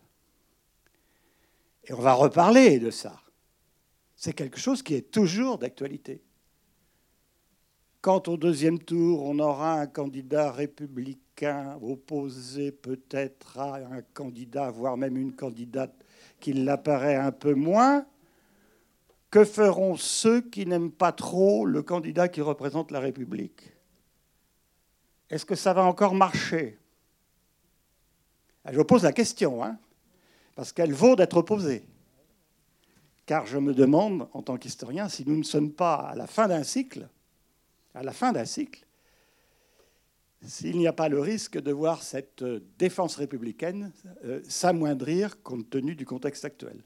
Et 1.86 1.94
on 1.94 2.00
va 2.00 2.14
reparler 2.14 2.80
de 2.80 2.92
ça. 2.92 3.20
C'est 4.16 4.34
quelque 4.34 4.60
chose 4.60 4.82
qui 4.82 4.96
est 4.96 5.12
toujours 5.12 5.58
d'actualité. 5.58 6.24
Quand 8.02 8.28
au 8.28 8.38
deuxième 8.38 8.80
tour, 8.80 9.24
on 9.24 9.40
aura 9.40 9.80
un 9.80 9.88
candidat 9.88 10.52
républicain 10.52 11.78
opposé 11.82 12.72
peut-être 12.72 13.58
à 13.58 13.76
un 13.76 14.02
candidat, 14.14 14.72
voire 14.72 14.98
même 14.98 15.18
une 15.18 15.34
candidate 15.34 15.94
qui 16.40 16.54
l'apparaît 16.54 17.16
un 17.16 17.32
peu 17.32 17.54
moins, 17.54 18.06
que 19.30 19.46
feront 19.46 19.96
ceux 19.96 20.42
qui 20.42 20.66
n'aiment 20.66 20.92
pas 20.92 21.12
trop 21.12 21.66
le 21.66 21.82
candidat 21.82 22.28
qui 22.28 22.42
représente 22.42 22.92
la 22.92 23.00
République? 23.00 23.74
Est-ce 25.30 25.46
que 25.46 25.56
ça 25.56 25.74
va 25.74 25.84
encore 25.84 26.14
marcher? 26.14 26.78
Je 28.70 28.82
pose 28.82 29.04
la 29.04 29.12
question, 29.12 29.64
hein, 29.64 29.80
parce 30.56 30.72
qu'elle 30.72 30.94
vaut 30.94 31.16
d'être 31.16 31.42
posée. 31.42 31.84
Car 33.26 33.46
je 33.46 33.58
me 33.58 33.74
demande, 33.74 34.28
en 34.34 34.42
tant 34.42 34.58
qu'historien, 34.58 35.08
si 35.10 35.28
nous 35.28 35.38
ne 35.38 35.44
sommes 35.44 35.72
pas 35.72 35.96
à 35.96 36.16
la 36.16 36.28
fin 36.28 36.48
d'un 36.48 36.64
cycle, 36.64 37.08
à 37.94 38.04
la 38.04 38.12
fin 38.12 38.34
d'un 38.34 38.46
cycle, 38.46 38.86
s'il 40.46 40.78
n'y 40.78 40.88
a 40.88 40.94
pas 40.94 41.08
le 41.08 41.20
risque 41.20 41.58
de 41.58 41.72
voir 41.72 42.04
cette 42.04 42.44
défense 42.78 43.16
républicaine 43.16 43.94
euh, 44.26 44.42
s'amoindrir 44.44 45.42
compte 45.42 45.70
tenu 45.70 45.96
du 45.96 46.06
contexte 46.06 46.46
actuel. 46.46 46.84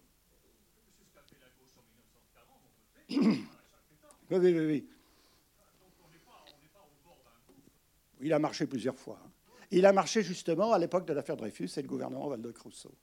Oui, 4.30 4.40
oui, 4.40 4.60
oui. 4.60 4.90
Il 8.20 8.34
a 8.34 8.40
marché 8.40 8.68
plusieurs 8.68 8.98
fois. 8.98 9.22
Il 9.72 9.86
a 9.86 9.94
marché 9.94 10.22
justement 10.22 10.74
à 10.74 10.80
l'époque 10.80 11.08
de 11.08 11.14
l'affaire 11.14 11.38
Dreyfus 11.38 11.70
et 11.78 11.82
le 11.82 11.88
gouvernement 11.88 12.28
Waldeck-Rousseau. 12.28 12.94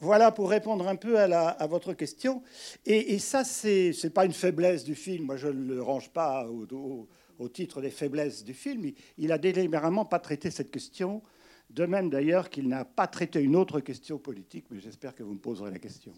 Voilà 0.00 0.32
pour 0.32 0.50
répondre 0.50 0.86
un 0.86 0.96
peu 0.96 1.18
à, 1.18 1.66
votre 1.66 1.92
question. 1.94 2.42
Et, 2.84 3.18
ça, 3.18 3.44
ce 3.44 4.06
n'est 4.06 4.10
pas 4.10 4.24
une 4.24 4.32
faiblesse 4.32 4.84
du 4.84 4.94
film. 4.94 5.26
Moi, 5.26 5.36
je 5.36 5.48
ne 5.48 5.74
le 5.74 5.82
range 5.82 6.10
pas 6.10 6.46
au, 6.48 7.48
titre 7.48 7.80
des 7.80 7.90
faiblesses 7.90 8.44
du 8.44 8.54
film. 8.54 8.90
Il 9.16 9.28
n'a 9.28 9.38
délibérément 9.38 10.04
pas 10.04 10.18
traité 10.18 10.50
cette 10.50 10.70
question. 10.70 11.22
De 11.70 11.84
même, 11.86 12.10
d'ailleurs, 12.10 12.50
qu'il 12.50 12.68
n'a 12.68 12.84
pas 12.84 13.06
traité 13.06 13.40
une 13.40 13.56
autre 13.56 13.80
question 13.80 14.18
politique. 14.18 14.66
Mais 14.70 14.80
j'espère 14.80 15.14
que 15.14 15.22
vous 15.22 15.34
me 15.34 15.38
poserez 15.38 15.70
la 15.70 15.78
question. 15.78 16.12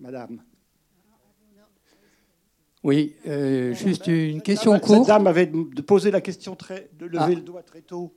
Madame. 0.00 0.42
Oui, 2.82 3.16
euh, 3.26 3.72
juste 3.72 4.06
une 4.06 4.42
question 4.42 4.78
courte. 4.78 4.98
Cette 4.98 5.08
dame 5.08 5.26
avait 5.26 5.50
posé 5.86 6.10
la 6.10 6.20
question 6.20 6.54
très, 6.54 6.88
de 6.92 7.06
lever 7.06 7.18
ah. 7.18 7.28
le 7.30 7.40
doigt 7.40 7.62
très 7.62 7.80
tôt. 7.80 8.14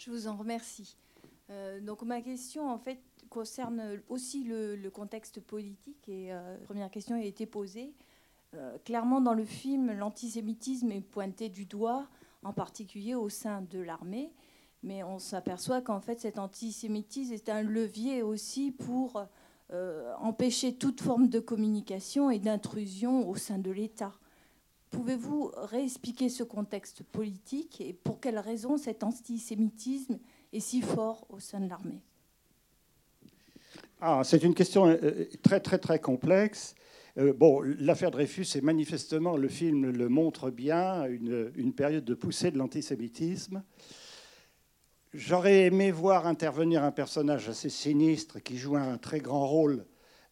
Je 0.00 0.10
vous 0.10 0.28
en 0.28 0.34
remercie. 0.34 0.96
Euh, 1.50 1.78
donc 1.78 2.00
ma 2.00 2.22
question 2.22 2.70
en 2.70 2.78
fait 2.78 2.98
concerne 3.28 4.00
aussi 4.08 4.44
le, 4.44 4.88
contexte 4.88 5.40
politique 5.40 6.08
et 6.08 6.32
euh, 6.32 6.56
la 6.56 6.64
première 6.64 6.90
question 6.90 7.16
a 7.16 7.22
été 7.22 7.44
posée. 7.44 7.92
Euh, 8.54 8.78
clairement 8.86 9.20
dans 9.20 9.34
le 9.34 9.44
film, 9.44 9.92
l'antisémitisme 9.92 10.90
est 10.90 11.02
pointé 11.02 11.50
du 11.50 11.66
doigt, 11.66 12.08
en 12.44 12.54
particulier 12.54 13.14
au 13.14 13.28
sein 13.28 13.60
de 13.60 13.78
l'armée, 13.78 14.32
mais 14.82 15.02
on 15.04 15.18
s'aperçoit 15.18 15.82
qu'en 15.82 16.00
fait 16.00 16.18
cet 16.18 16.38
antisémitisme 16.38 17.34
est 17.34 17.50
un 17.50 17.60
levier 17.62 18.22
aussi 18.22 18.70
pour 18.70 19.22
empêcher 20.18 20.74
toute 20.74 21.00
forme 21.00 21.28
de 21.28 21.38
communication 21.40 22.30
et 22.30 22.38
d'intrusion 22.38 23.28
au 23.28 23.36
sein 23.36 23.58
de 23.58 23.70
l'État. 23.70 24.14
Pouvez-vous 24.90 25.52
réexpliquer 25.56 26.28
ce 26.28 26.42
contexte 26.42 27.02
politique 27.04 27.80
et 27.80 27.92
pour 27.92 28.20
quelles 28.20 28.38
raisons 28.38 28.76
cet 28.76 29.04
antisémitisme 29.04 30.18
est 30.52 30.60
si 30.60 30.82
fort 30.82 31.26
au 31.28 31.38
sein 31.38 31.60
de 31.60 31.68
l'armée? 31.68 32.00
Ah, 34.00 34.22
C'est 34.24 34.42
une 34.42 34.54
question 34.54 34.86
euh, 34.88 35.28
très 35.42 35.60
très 35.60 35.78
très 35.78 35.98
complexe. 36.00 36.74
Euh, 37.18 37.34
l'affaire 37.78 38.10
Dreyfus, 38.10 38.44
c'est 38.44 38.62
manifestement, 38.62 39.36
le 39.36 39.48
film 39.48 39.90
le 39.90 40.08
montre 40.08 40.50
bien, 40.50 41.04
une, 41.06 41.52
une 41.54 41.72
période 41.72 42.04
de 42.04 42.14
poussée 42.14 42.50
de 42.50 42.58
l'antisémitisme. 42.58 43.62
J'aurais 45.12 45.66
aimé 45.66 45.90
voir 45.90 46.26
intervenir 46.26 46.84
un 46.84 46.92
personnage 46.92 47.48
assez 47.48 47.68
sinistre 47.68 48.40
qui 48.40 48.56
joue 48.56 48.76
un 48.76 48.96
très 48.96 49.18
grand 49.20 49.46
rôle 49.46 49.84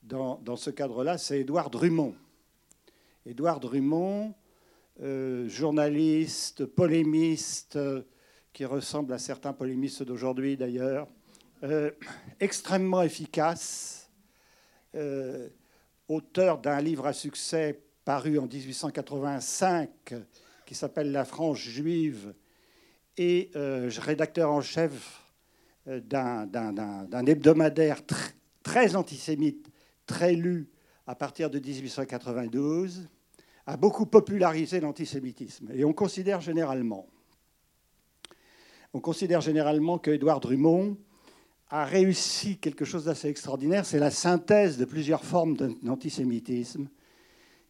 dans, 0.04 0.38
dans 0.44 0.56
ce 0.56 0.70
cadre-là, 0.70 1.18
c'est 1.18 1.40
Édouard 1.40 1.70
Drummond. 1.70 2.14
Édouard 3.26 3.60
Drummond, 3.60 4.34
euh, 5.00 5.48
journaliste, 5.48 6.64
polémiste, 6.66 7.78
qui 8.52 8.64
ressemble 8.64 9.12
à 9.12 9.18
certains 9.18 9.52
polémistes 9.52 10.02
d'aujourd'hui 10.02 10.56
d'ailleurs, 10.56 11.06
euh, 11.64 11.90
extrêmement 12.38 13.02
efficace, 13.02 14.10
euh, 14.94 15.48
auteur 16.08 16.58
d'un 16.58 16.80
livre 16.80 17.06
à 17.06 17.12
succès 17.12 17.80
paru 18.04 18.38
en 18.38 18.46
1885 18.46 20.14
qui 20.64 20.74
s'appelle 20.74 21.10
La 21.10 21.24
France 21.24 21.58
juive 21.58 22.32
et 23.16 23.50
euh, 23.56 23.90
rédacteur 23.98 24.50
en 24.50 24.60
chef 24.60 25.24
d'un 25.86 27.26
hebdomadaire 27.26 28.02
très 28.62 28.94
antisémite, 28.94 29.68
très 30.06 30.34
lu 30.34 30.68
à 31.06 31.14
partir 31.14 31.50
de 31.50 31.58
1892, 31.58 33.08
a 33.68 33.76
beaucoup 33.76 34.06
popularisé 34.06 34.80
l'antisémitisme. 34.80 35.68
Et 35.74 35.84
on 35.84 35.92
considère 35.92 36.40
généralement 36.40 37.06
on 38.94 39.00
considère 39.00 39.40
généralement 39.40 39.98
que 39.98 40.10
Édouard 40.10 40.40
Drummond 40.40 40.96
a 41.70 41.84
réussi 41.84 42.56
quelque 42.56 42.84
chose 42.84 43.04
d'assez 43.04 43.28
extraordinaire, 43.28 43.84
c'est 43.84 43.98
la 43.98 44.10
synthèse 44.10 44.78
de 44.78 44.86
plusieurs 44.86 45.24
formes 45.24 45.56
d'antisémitisme 45.82 46.88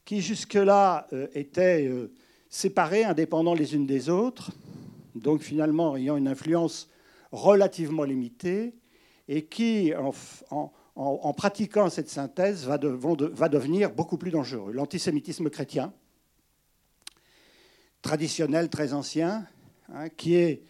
qui 0.05 0.21
jusque-là 0.21 1.09
euh, 1.12 1.26
étaient 1.35 1.87
euh, 1.88 2.12
séparées, 2.49 3.05
indépendantes 3.05 3.59
les 3.59 3.75
unes 3.75 3.87
des 3.87 4.09
autres, 4.09 4.52
donc 5.17 5.43
finalement 5.43 5.97
ayant 5.97 6.17
une 6.17 6.28
influence 6.28 6.88
relativement 7.33 8.05
limitée, 8.05 8.75
et 9.26 9.45
qui, 9.45 9.93
en, 10.50 10.73
pratiquant 11.37 11.90
cette 11.90 12.09
synthèse, 12.09 12.67
va, 12.67 12.78
devenir 12.78 13.90
beaucoup 13.90 14.19
plus 14.19 14.31
dangereux. 14.31 14.73
L'antisémitisme 14.73 15.49
chrétien, 15.50 15.93
traditionnel, 18.02 18.69
très 18.69 18.93
ancien, 18.93 19.47
hein, 19.93 20.09
qui 20.09 20.35
est 20.35 20.62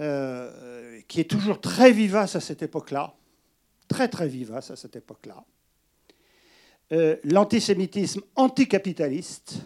euh, 0.00 1.00
qui 1.08 1.18
est 1.18 1.28
toujours 1.28 1.60
très 1.60 1.90
vivace 1.90 2.36
à 2.36 2.40
cette 2.40 2.62
époque-là, 2.62 3.14
très 3.88 4.08
très 4.08 4.28
vivace 4.28 4.70
à 4.70 4.76
cette 4.76 4.94
époque-là. 4.94 5.44
Euh, 6.92 7.16
l'antisémitisme 7.24 8.20
anticapitaliste, 8.36 9.56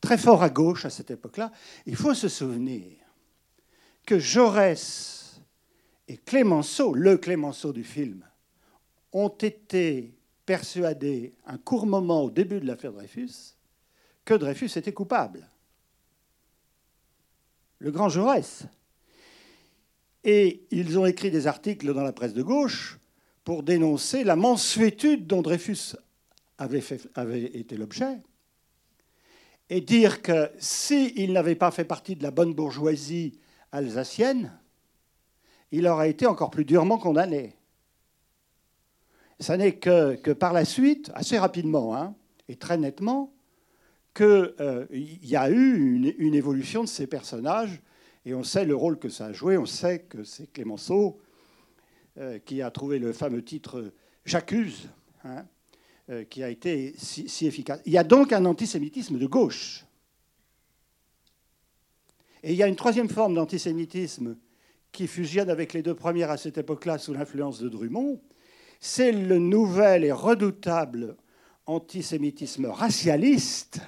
très 0.00 0.16
fort 0.16 0.44
à 0.44 0.50
gauche 0.50 0.84
à 0.84 0.90
cette 0.90 1.10
époque-là. 1.10 1.50
Il 1.86 1.96
faut 1.96 2.14
se 2.14 2.28
souvenir 2.28 2.92
que 4.06 4.20
Jaurès 4.20 5.40
et 6.06 6.18
Clémenceau, 6.18 6.94
le 6.94 7.16
Clémenceau 7.16 7.72
du 7.72 7.82
film, 7.82 8.24
ont 9.12 9.28
été 9.28 10.14
persuadés 10.44 11.34
un 11.46 11.58
court 11.58 11.86
moment 11.86 12.22
au 12.22 12.30
début 12.30 12.60
de 12.60 12.66
l'affaire 12.66 12.92
Dreyfus 12.92 13.56
que 14.24 14.34
Dreyfus 14.34 14.70
était 14.76 14.92
coupable. 14.92 15.48
Le 17.78 17.90
grand 17.90 18.08
Jaurès. 18.08 18.66
Et 20.24 20.66
ils 20.70 20.98
ont 20.98 21.06
écrit 21.06 21.30
des 21.30 21.46
articles 21.46 21.94
dans 21.94 22.02
la 22.02 22.12
presse 22.12 22.34
de 22.34 22.42
gauche 22.42 22.98
pour 23.44 23.62
dénoncer 23.62 24.24
la 24.24 24.34
mansuétude 24.34 25.26
dont 25.26 25.40
Dreyfus 25.40 25.96
avait, 26.58 27.44
été 27.44 27.76
l'objet 27.76 28.18
et 29.70 29.80
dire 29.80 30.22
que 30.22 30.50
s'il 30.58 31.32
n'avait 31.32 31.54
pas 31.54 31.70
fait 31.70 31.84
partie 31.84 32.16
de 32.16 32.22
la 32.22 32.32
bonne 32.32 32.54
bourgeoisie 32.54 33.38
alsacienne, 33.70 34.58
il 35.70 35.86
aurait 35.86 36.10
été 36.10 36.26
encore 36.26 36.50
plus 36.50 36.64
durement 36.64 36.98
condamné. 36.98 37.54
Ce 39.40 39.52
n'est 39.52 39.76
que, 39.76 40.32
par 40.32 40.52
la 40.52 40.64
suite, 40.64 41.10
assez 41.14 41.38
rapidement 41.38 41.94
hein, 41.94 42.14
et 42.48 42.56
très 42.56 42.78
nettement, 42.78 43.34
qu'il 44.14 44.24
euh, 44.60 44.86
y 44.90 45.36
a 45.36 45.50
eu 45.50 46.14
une, 46.18 46.34
évolution 46.34 46.82
de 46.82 46.88
ces 46.88 47.06
personnages 47.06 47.82
et 48.24 48.34
on 48.34 48.42
sait 48.42 48.64
le 48.64 48.74
rôle 48.74 48.98
que 48.98 49.10
ça 49.10 49.26
a 49.26 49.32
joué. 49.32 49.58
On 49.58 49.66
sait 49.66 50.00
que 50.00 50.24
c'est 50.24 50.50
Clémenceau 50.52 51.20
euh, 52.16 52.38
qui 52.38 52.62
a 52.62 52.70
trouvé 52.70 52.98
le 52.98 53.12
fameux 53.12 53.42
titre 53.42 53.92
J'accuse, 54.24 54.88
hein, 55.22 55.44
euh, 56.10 56.24
qui 56.24 56.42
a 56.42 56.48
été 56.48 56.94
si, 56.96 57.46
efficace. 57.46 57.80
Il 57.84 57.92
y 57.92 57.98
a 57.98 58.04
donc 58.04 58.32
un 58.32 58.44
antisémitisme 58.46 59.18
de 59.18 59.26
gauche. 59.26 59.84
Et 62.42 62.52
il 62.52 62.56
y 62.56 62.62
a 62.62 62.68
une 62.68 62.76
troisième 62.76 63.08
forme 63.08 63.34
d'antisémitisme 63.34 64.36
qui 64.92 65.06
fusionne 65.06 65.50
avec 65.50 65.74
les 65.74 65.82
deux 65.82 65.94
premières 65.94 66.30
à 66.30 66.38
cette 66.38 66.58
époque-là 66.58 66.98
sous 66.98 67.12
l'influence 67.12 67.60
de 67.60 67.68
Drummond. 67.68 68.20
C'est 68.88 69.10
le 69.10 69.40
nouvel 69.40 70.04
et 70.04 70.12
redoutable 70.12 71.16
antisémitisme 71.66 72.66
racialiste 72.66 73.80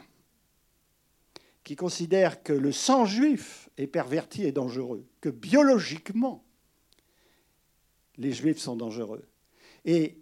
qui 1.63 1.77
considère 1.77 2.43
que 2.43 2.53
le 2.53 2.73
sang 2.73 3.05
juif 3.05 3.69
est 3.77 3.87
perverti 3.87 4.43
et 4.43 4.51
dangereux, 4.51 5.07
que 5.21 5.29
biologiquement, 5.29 6.45
les 8.17 8.33
juifs 8.33 8.59
sont 8.59 8.75
dangereux. 8.75 9.25
Et 9.85 10.19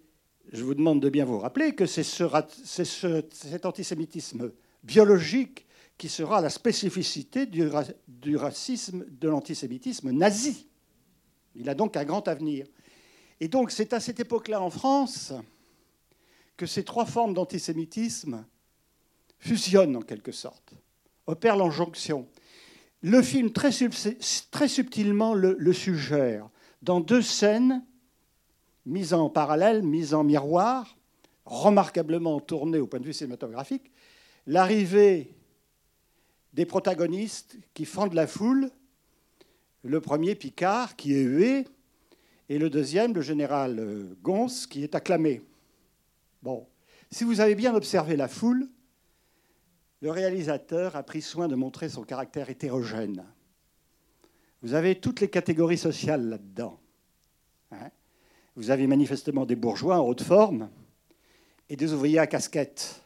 je 0.52 0.62
vous 0.62 0.74
demande 0.74 1.00
de 1.00 1.08
bien 1.08 1.24
vous 1.24 1.38
rappeler 1.38 1.74
que 1.74 1.86
c'est 1.86 2.04
cet 2.04 3.64
antisémitisme 3.64 4.52
biologique 4.82 5.66
qui 5.96 6.10
sera 6.10 6.42
la 6.42 6.50
spécificité 6.50 7.46
du, 7.46 7.66
du 8.08 8.36
racisme, 8.36 9.06
de 9.08 9.28
l'antisémitisme 9.30 10.10
nazi. 10.10 10.68
Il 11.54 11.70
a 11.70 11.74
donc 11.74 11.96
un 11.96 12.04
grand 12.04 12.28
avenir. 12.28 12.66
Et 13.40 13.48
donc 13.48 13.70
c'est 13.70 13.92
à 13.92 14.00
cette 14.00 14.20
époque-là 14.20 14.60
en 14.60 14.70
France 14.70 15.32
que 16.56 16.66
ces 16.66 16.84
trois 16.84 17.04
formes 17.04 17.34
d'antisémitisme 17.34 18.44
fusionnent 19.38 19.96
en 19.96 20.02
quelque 20.02 20.32
sorte, 20.32 20.72
opèrent 21.26 21.56
l'enjonction. 21.56 22.26
Le 23.02 23.22
film 23.22 23.52
très, 23.52 23.70
subtilement 23.70 25.34
le, 25.34 25.72
suggère 25.72 26.48
dans 26.82 27.00
deux 27.00 27.22
scènes 27.22 27.84
mises 28.86 29.12
en 29.12 29.28
parallèle, 29.28 29.82
mises 29.82 30.14
en 30.14 30.24
miroir, 30.24 30.96
remarquablement 31.44 32.40
tournées 32.40 32.78
au 32.78 32.86
point 32.86 33.00
de 33.00 33.04
vue 33.04 33.12
cinématographique, 33.12 33.92
l'arrivée 34.46 35.34
des 36.54 36.64
protagonistes 36.64 37.58
qui 37.74 37.84
fendent 37.84 38.14
la 38.14 38.26
foule, 38.26 38.70
le 39.82 40.00
premier 40.00 40.34
Picard 40.34 40.96
qui 40.96 41.14
est 41.14 41.22
hué, 41.22 41.66
et 42.48 42.58
le 42.58 42.70
deuxième, 42.70 43.14
le 43.14 43.22
général 43.22 43.78
euh, 43.78 44.16
Gons, 44.22 44.66
qui 44.70 44.82
est 44.82 44.94
acclamé. 44.94 45.42
Bon, 46.42 46.66
si 47.10 47.24
vous 47.24 47.40
avez 47.40 47.54
bien 47.54 47.74
observé 47.74 48.16
la 48.16 48.28
foule, 48.28 48.68
le 50.00 50.10
réalisateur 50.10 50.94
a 50.94 51.02
pris 51.02 51.22
soin 51.22 51.48
de 51.48 51.54
montrer 51.54 51.88
son 51.88 52.04
caractère 52.04 52.50
hétérogène. 52.50 53.24
Vous 54.62 54.74
avez 54.74 55.00
toutes 55.00 55.20
les 55.20 55.30
catégories 55.30 55.78
sociales 55.78 56.28
là-dedans. 56.28 56.78
Hein. 57.72 57.90
vous 58.54 58.70
avez 58.70 58.86
manifestement 58.86 59.44
des 59.44 59.56
bourgeois 59.56 59.98
en 60.00 60.06
haute 60.06 60.22
forme 60.22 60.70
et 61.68 61.74
des 61.74 61.92
ouvriers 61.92 62.20
à 62.20 62.28
casquette. 62.28 63.02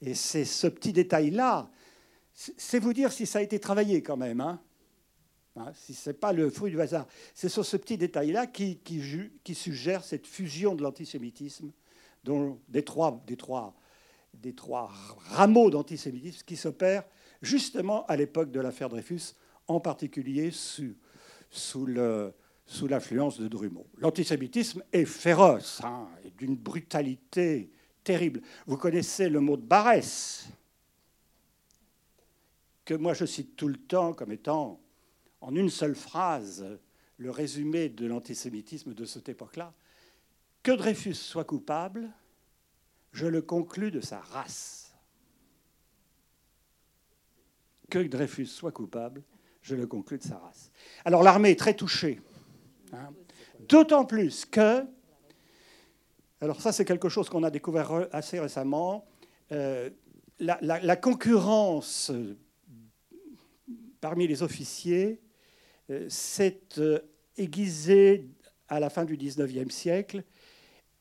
Et 0.00 0.14
c'est 0.14 0.44
ce 0.44 0.68
petit 0.68 0.92
détail-là, 0.92 1.68
c'est 2.32 2.78
vous 2.78 2.92
dire 2.92 3.10
si 3.10 3.26
ça 3.26 3.40
a 3.40 3.42
été 3.42 3.58
travaillé 3.58 4.02
quand 4.02 4.16
même. 4.16 4.40
Hein. 4.40 4.60
Hein, 5.56 5.72
si 5.74 5.94
ce 5.94 6.10
n'est 6.10 6.14
pas 6.14 6.32
le 6.32 6.50
fruit 6.50 6.70
du 6.70 6.80
hasard. 6.80 7.06
C'est 7.34 7.48
sur 7.48 7.64
ce 7.64 7.78
petit 7.78 7.96
détail-là 7.96 8.46
qui, 8.46 8.78
suggère 9.54 10.04
cette 10.04 10.26
fusion 10.26 10.74
de 10.74 10.82
l'antisémitisme, 10.82 11.70
des 12.68 12.84
trois, 12.84 13.24
des 14.34 14.52
trois, 14.54 14.92
rameaux 15.30 15.70
d'antisémitisme 15.70 16.42
qui 16.44 16.56
s'opèrent 16.56 17.04
justement 17.40 18.04
à 18.06 18.16
l'époque 18.16 18.50
de 18.50 18.60
l'affaire 18.60 18.90
Dreyfus, 18.90 19.34
en 19.66 19.80
particulier 19.80 20.50
sous, 20.50 21.86
l'influence 21.86 23.40
de 23.40 23.48
Drummond. 23.48 23.86
L'antisémitisme 23.98 24.82
est 24.92 25.06
féroce, 25.06 25.80
hein, 25.82 26.08
d'une 26.36 26.56
brutalité 26.56 27.70
terrible. 28.04 28.42
Vous 28.66 28.76
connaissez 28.76 29.30
le 29.30 29.40
mot 29.40 29.56
de 29.56 29.62
Barès, 29.62 30.48
que 32.84 32.94
moi 32.94 33.14
je 33.14 33.24
cite 33.24 33.56
tout 33.56 33.68
le 33.68 33.76
temps 33.76 34.12
comme 34.12 34.32
étant 34.32 34.80
en 35.46 35.54
une 35.54 35.70
seule 35.70 35.94
phrase 35.94 36.66
le 37.18 37.30
résumé 37.30 37.88
de 37.88 38.04
l'antisémitisme 38.04 38.94
de 38.94 39.04
cette 39.04 39.28
époque-là. 39.28 39.72
Que 40.64 40.72
Dreyfus 40.72 41.14
soit 41.14 41.44
coupable, 41.44 42.10
je 43.12 43.26
le 43.26 43.40
conclus 43.42 43.92
de 43.92 44.00
sa 44.00 44.18
race. 44.18 44.92
Que 47.88 48.00
Dreyfus 48.00 48.46
soit 48.46 48.72
coupable, 48.72 49.22
je 49.62 49.76
le 49.76 49.86
conclus 49.86 50.18
de 50.18 50.24
sa 50.24 50.36
race. 50.36 50.72
Alors 51.04 51.22
l'armée 51.22 51.52
est 51.52 51.58
très 51.58 51.74
touchée. 51.74 52.20
Hein. 52.92 53.14
D'autant 53.68 54.04
plus 54.04 54.44
que, 54.46 54.84
alors 56.40 56.60
ça 56.60 56.72
c'est 56.72 56.84
quelque 56.84 57.08
chose 57.08 57.28
qu'on 57.28 57.44
a 57.44 57.50
découvert 57.50 58.08
assez 58.10 58.40
récemment, 58.40 59.06
euh, 59.52 59.90
la, 60.40 60.96
concurrence 60.96 62.10
parmi 64.00 64.26
les 64.26 64.42
officiers 64.42 65.20
s'est 66.08 66.60
euh, 66.78 66.98
aiguisé 67.36 68.28
à 68.68 68.80
la 68.80 68.90
fin 68.90 69.04
du 69.04 69.16
XIXe 69.16 69.72
siècle 69.72 70.24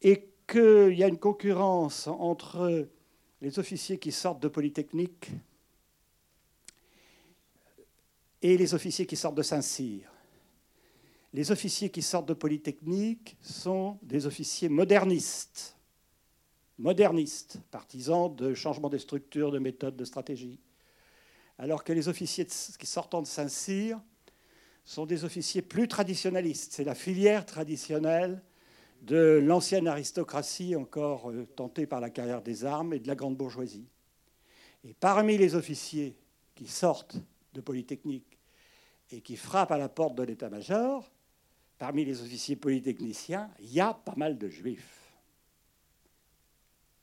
et 0.02 0.30
qu'il 0.48 0.94
y 0.94 1.04
a 1.04 1.08
une 1.08 1.18
concurrence 1.18 2.08
entre 2.08 2.88
les 3.42 3.60
officiers 3.60 3.98
qui 3.98 4.12
sortent 4.12 4.42
de 4.42 4.48
Polytechnique 4.48 5.32
et 8.42 8.58
les 8.58 8.74
officiers 8.74 9.06
qui 9.06 9.16
sortent 9.16 9.36
de 9.36 9.42
Saint-Cyr. 9.42 10.12
Les 11.34 11.52
officiers 11.52 11.90
qui 11.90 12.02
sortent 12.02 12.28
de 12.28 12.34
Polytechnique 12.34 13.38
sont 13.42 13.98
des 14.04 14.26
officiers 14.26 14.70
modernistes, 14.70 15.76
modernistes, 16.78 17.60
partisans 17.72 18.34
de 18.34 18.54
changement 18.54 18.90
des 18.90 19.00
structures, 19.00 19.52
de 19.52 19.60
méthodes, 19.60 19.96
de 19.96 20.06
stratégies. 20.06 20.60
Alors 21.58 21.84
que 21.84 21.92
les 21.92 22.08
officiers 22.08 22.46
qui 22.46 22.86
sortent 22.86 23.20
de 23.20 23.26
Saint-Cyr 23.26 24.00
sont 24.86 25.08
des 25.08 25.26
officiers 25.26 25.64
plus 25.64 25.88
traditionnalistes. 25.88 26.74
C'est 26.74 26.84
la 26.84 26.96
filière 26.96 27.46
traditionnelle 27.46 28.42
de 29.02 29.42
l'ancienne 29.44 29.88
aristocratie 29.88 30.76
encore 30.76 31.32
euh, 31.32 31.46
tentée 31.56 31.86
par 31.86 32.00
la 32.00 32.10
carrière 32.10 32.42
des 32.42 32.66
armes 32.66 32.94
et 32.94 33.00
de 33.00 33.08
la 33.08 33.16
grande 33.16 33.36
bourgeoisie. 33.36 33.88
Et 34.84 34.94
parmi 34.94 35.38
les 35.38 35.56
officiers 35.56 36.18
qui 36.54 36.68
sortent 36.68 37.18
de 37.54 37.62
Polytechnique 37.62 38.40
et 39.12 39.22
qui 39.22 39.36
frappent 39.36 39.72
à 39.72 39.78
la 39.78 39.90
porte 39.90 40.16
de 40.16 40.24
l'état-major, 40.24 41.12
parmi 41.78 42.06
les 42.06 42.22
officiers 42.22 42.56
polytechniciens, 42.56 43.50
il 43.60 43.74
y 43.74 43.80
a 43.80 43.94
pas 43.94 44.16
mal 44.16 44.38
de 44.38 44.50
juifs. 44.50 45.14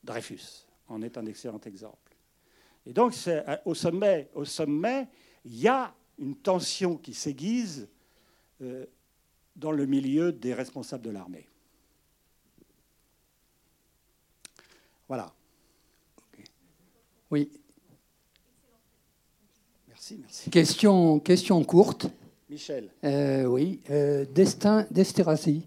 Dreyfus 0.03 0.67
en 0.89 1.03
est 1.03 1.17
un 1.19 1.27
excellent 1.27 1.61
exemple. 1.61 2.17
Et 2.87 2.93
donc, 2.93 3.15
euh, 3.29 3.57
au 3.65 3.75
sommet, 3.75 4.29
au 4.35 4.45
sommet, 4.45 5.09
il 5.45 5.57
y 5.59 5.69
a 5.69 5.95
une 6.23 6.37
tension 6.37 6.97
qui 6.97 7.15
s'aiguise 7.15 7.89
euh, 8.63 8.87
dans 9.57 9.73
le 9.73 9.87
milieu 9.87 10.33
des 10.33 10.55
responsables 10.55 11.05
de 11.05 11.11
l'armée. 11.11 11.49
Voilà. 15.09 15.35
Oui. 17.31 17.51
Merci, 19.89 20.17
merci. 20.21 20.51
Question, 20.51 21.19
question 21.19 21.63
courte. 21.65 22.07
Michel. 22.49 22.89
Euh, 23.03 23.45
oui. 23.45 23.81
Euh, 23.91 24.25
destin 24.25 24.87
d'Esterhazy. 24.93 25.67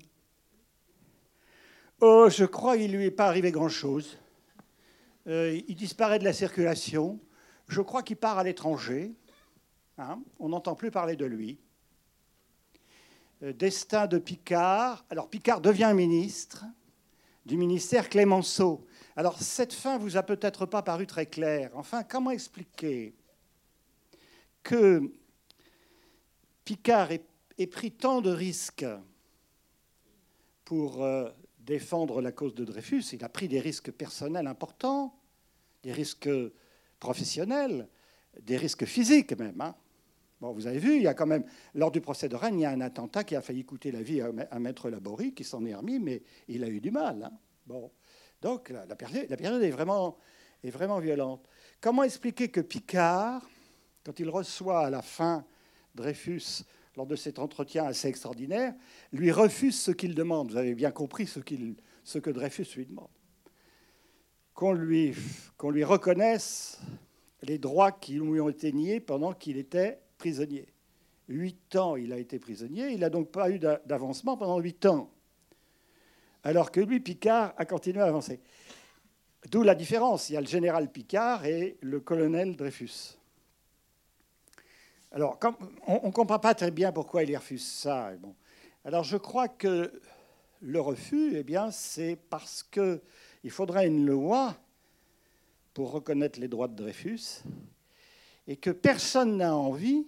Oh, 2.00 2.28
je 2.30 2.46
crois 2.46 2.78
qu'il 2.78 2.91
ne 2.91 2.98
lui 2.98 3.06
est 3.06 3.12
pas 3.12 3.28
arrivé 3.28 3.52
grand-chose. 3.52 4.18
il 5.26 5.76
disparaît 5.76 6.20
de 6.20 6.24
la 6.24 6.34
circulation. 6.34 7.20
Je 7.68 7.82
crois 7.82 8.04
qu'il 8.04 8.18
part 8.18 8.38
à 8.38 8.44
l'étranger. 8.44 9.12
Hein, 9.97 10.21
on 10.39 10.49
n'entend 10.49 10.75
plus 10.75 10.91
parler 10.91 11.15
de 11.15 11.25
lui. 11.25 11.58
Euh, 13.43 13.53
destin 13.53 14.08
de 14.08 14.17
Picard. 14.17 15.05
Alors 15.10 15.29
Picard 15.29 15.62
devient 15.62 15.93
ministre 15.95 16.65
du 17.45 17.55
ministère 17.55 18.10
Clémenceau. 18.10 18.86
Alors 19.15 19.41
cette 19.41 19.73
fin 19.73 19.97
vous 19.97 20.17
a 20.17 20.23
peut-être 20.23 20.65
pas 20.65 20.81
paru 20.81 21.08
très 21.08 21.27
claire. 21.27 21.71
Enfin, 21.75 22.03
comment 22.03 22.31
expliquer 22.31 23.15
que 24.63 25.13
Picard 26.65 27.12
ait, 27.12 27.67
pris 27.67 27.91
tant 27.91 28.19
de 28.19 28.31
risques 28.31 28.86
pour 30.65 31.03
euh, 31.03 31.29
défendre 31.60 32.21
la 32.21 32.34
cause 32.34 32.53
de 32.53 32.65
Dreyfus? 32.65 33.03
Il 33.13 33.23
a 33.23 33.29
pris 33.29 33.47
des 33.47 33.62
risques 33.62 33.91
personnels 33.91 34.47
importants, 34.47 35.17
des 35.84 35.93
risques 35.93 36.29
professionnels, 36.99 37.88
des 38.41 38.58
risques 38.58 38.86
physiques 38.86 39.38
même. 39.38 39.62
Hein 39.62 39.75
vous 40.53 40.67
avez 40.67 40.79
vu, 40.79 40.95
il 40.97 41.03
y 41.03 41.08
a 41.08 41.13
quand 41.13 41.25
même, 41.25 41.43
lors 41.73 41.91
du 41.91 42.01
procès 42.01 42.29
de 42.29 42.36
Rennes, 42.36 42.60
il 42.60 42.63
y 42.63 42.65
a 42.65 42.71
un 42.71 42.81
attentat 42.81 43.23
qui 43.23 43.36
a 43.36 43.41
failli 43.41 43.65
coûter 43.65 43.91
la 43.91 44.01
vie 44.01 44.21
à 44.21 44.60
Maître 44.60 44.89
Laborie, 44.89 45.34
qui 45.34 45.43
s'en 45.43 45.65
est 45.65 45.75
remis, 45.75 45.99
mais 45.99 46.23
il 46.47 46.63
a 46.63 46.67
eu 46.67 46.81
du 46.81 46.91
mal. 46.91 47.23
Hein. 47.23 47.38
Bon. 47.65 47.91
Donc 48.41 48.69
la, 48.69 48.95
période, 48.95 49.31
est, 49.31 49.71
vraiment, 49.71 50.99
violente. 50.99 51.47
Comment 51.81 52.03
expliquer 52.03 52.49
que 52.49 52.62
Picard, 52.62 53.47
quand 54.03 54.19
il 54.19 54.29
reçoit 54.29 54.86
à 54.86 54.89
la 54.89 55.01
fin 55.01 55.45
Dreyfus, 55.95 56.63
lors 56.95 57.08
de 57.08 57.15
cet 57.15 57.39
entretien 57.39 57.86
assez 57.86 58.08
extraordinaire, 58.08 58.73
lui 59.12 59.31
refuse 59.31 59.79
ce 59.79 59.91
qu'il 59.91 60.13
demande? 60.13 60.51
Vous 60.51 60.58
avez 60.58 60.75
bien 60.75 60.91
compris 60.91 61.27
ce, 61.27 61.39
que 61.39 62.29
Dreyfus 62.29 62.67
lui 62.75 62.86
demande. 62.86 63.10
Qu'on 64.53 64.73
lui, 64.73 65.15
qu'on 65.58 65.71
lui 65.71 65.84
reconnaisse 65.84 66.79
les 67.41 67.58
droits 67.58 67.91
qui 67.91 68.13
lui 68.13 68.39
ont 68.39 68.49
été 68.49 68.71
niés 68.71 68.99
pendant 68.99 69.34
qu'il 69.34 69.58
était 69.58 69.99
prisonnier. 70.25 70.65
Huit 71.29 71.75
ans, 71.75 71.95
il 71.95 72.11
a 72.11 72.17
été 72.17 72.39
prisonnier. 72.39 72.89
Il 72.89 73.01
n'a 73.01 73.11
donc 73.11 73.29
pas 73.29 73.51
eu 73.51 73.59
d'avancement 73.59 74.35
pendant 74.38 74.57
huit 74.57 74.83
ans. 74.88 75.11
Alors 76.43 76.71
que 76.71 76.79
lui, 76.79 76.99
Picard, 76.99 77.53
a 77.57 77.65
continué 77.65 78.01
à 78.01 78.07
avancer. 78.07 78.39
D'où 79.51 79.61
la 79.61 79.75
différence. 79.75 80.29
Il 80.29 80.33
y 80.33 80.38
a 80.38 80.41
le 80.41 80.47
général 80.47 80.91
Picard 80.91 81.45
et 81.45 81.77
le 81.81 81.99
colonel 81.99 82.55
Dreyfus. 82.55 83.19
Alors, 85.11 85.38
on 85.85 86.07
ne 86.07 86.11
comprend 86.11 86.39
pas 86.39 86.55
très 86.55 86.71
bien 86.71 86.91
pourquoi 86.91 87.21
il 87.21 87.38
refuse 87.38 87.67
ça. 87.67 88.11
Alors, 88.83 89.03
je 89.03 89.17
crois 89.17 89.47
que 89.47 90.01
le 90.59 90.81
refus, 90.81 91.35
eh 91.35 91.43
bien, 91.43 91.69
c'est 91.69 92.17
parce 92.31 92.63
qu'il 92.63 93.51
faudrait 93.51 93.85
une 93.85 94.07
loi 94.07 94.55
pour 95.75 95.91
reconnaître 95.91 96.39
les 96.39 96.47
droits 96.47 96.67
de 96.67 96.75
Dreyfus 96.75 97.43
et 98.47 98.57
que 98.57 98.69
personne 98.69 99.38
n'a 99.38 99.55
envie 99.55 100.07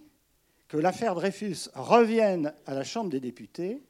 que 0.68 0.76
l'affaire 0.76 1.14
Dreyfus 1.14 1.70
revienne 1.74 2.54
à 2.66 2.74
la 2.74 2.84
Chambre 2.84 3.10
des 3.10 3.20
députés 3.20 3.82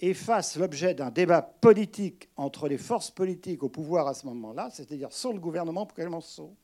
et 0.00 0.14
fasse 0.14 0.56
l'objet 0.56 0.94
d'un 0.94 1.10
débat 1.10 1.42
politique 1.42 2.28
entre 2.36 2.68
les 2.68 2.78
forces 2.78 3.10
politiques 3.10 3.62
au 3.62 3.68
pouvoir 3.68 4.06
à 4.08 4.14
ce 4.14 4.26
moment-là, 4.26 4.70
c'est-à-dire 4.72 5.12
sur 5.12 5.32
le 5.32 5.40
gouvernement 5.40 5.86
Clémenceau. 5.86 6.56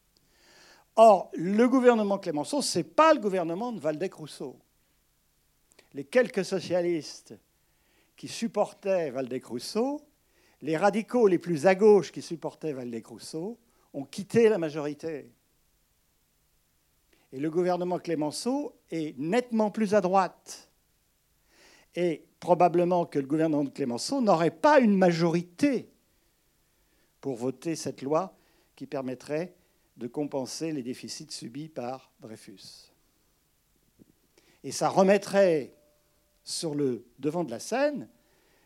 Or, 0.96 1.30
le 1.34 1.68
gouvernement 1.68 2.18
Clémenceau, 2.18 2.62
ce 2.62 2.78
n'est 2.78 2.84
pas 2.84 3.14
le 3.14 3.20
gouvernement 3.20 3.72
de 3.72 3.80
Valdec-Rousseau. 3.80 4.56
Les 5.94 6.04
quelques 6.04 6.44
socialistes 6.44 7.34
qui 8.16 8.26
supportaient 8.26 9.10
Valdec-Rousseau, 9.10 10.00
les 10.62 10.76
radicaux 10.76 11.28
les 11.28 11.38
plus 11.38 11.66
à 11.66 11.76
gauche 11.76 12.10
qui 12.10 12.22
supportaient 12.22 12.72
Valdec-Rousseau, 12.72 13.58
ont 13.94 14.04
quitté 14.04 14.48
la 14.48 14.58
majorité. 14.58 15.30
Et 17.32 17.38
le 17.38 17.50
gouvernement 17.50 17.98
Clémenceau 17.98 18.74
est 18.90 19.18
nettement 19.18 19.70
plus 19.70 19.94
à 19.94 20.00
droite. 20.00 20.70
Et 21.94 22.24
probablement 22.40 23.06
que 23.06 23.18
le 23.18 23.26
gouvernement 23.26 23.64
de 23.64 23.70
Clémenceau 23.70 24.20
n'aurait 24.20 24.50
pas 24.50 24.80
une 24.80 24.96
majorité 24.96 25.90
pour 27.20 27.36
voter 27.36 27.76
cette 27.76 28.02
loi 28.02 28.36
qui 28.76 28.86
permettrait 28.86 29.54
de 29.96 30.06
compenser 30.06 30.72
les 30.72 30.82
déficits 30.82 31.30
subis 31.30 31.68
par 31.68 32.12
Dreyfus. 32.20 32.92
Et 34.62 34.72
ça 34.72 34.88
remettrait 34.88 35.74
sur 36.44 36.74
le 36.74 37.04
devant 37.18 37.44
de 37.44 37.50
la 37.50 37.58
scène 37.58 38.08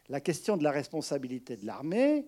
la 0.08 0.20
question 0.20 0.56
de 0.56 0.62
la 0.62 0.70
responsabilité 0.70 1.56
de 1.56 1.64
l'armée. 1.64 2.26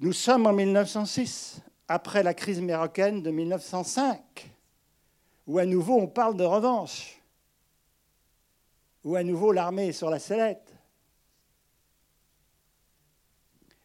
Nous 0.00 0.12
sommes 0.12 0.46
en 0.46 0.52
1906, 0.52 1.62
après 1.88 2.22
la 2.22 2.34
crise 2.34 2.60
marocaine 2.60 3.22
de 3.22 3.30
1905, 3.30 4.51
où 5.46 5.58
à 5.58 5.66
nouveau 5.66 5.94
on 5.94 6.08
parle 6.08 6.36
de 6.36 6.44
revanche 6.44 7.22
où 9.04 9.16
à 9.16 9.22
nouveau 9.22 9.52
l'armée 9.52 9.88
est 9.88 9.92
sur 9.92 10.10
la 10.10 10.18
sellette. 10.18 10.72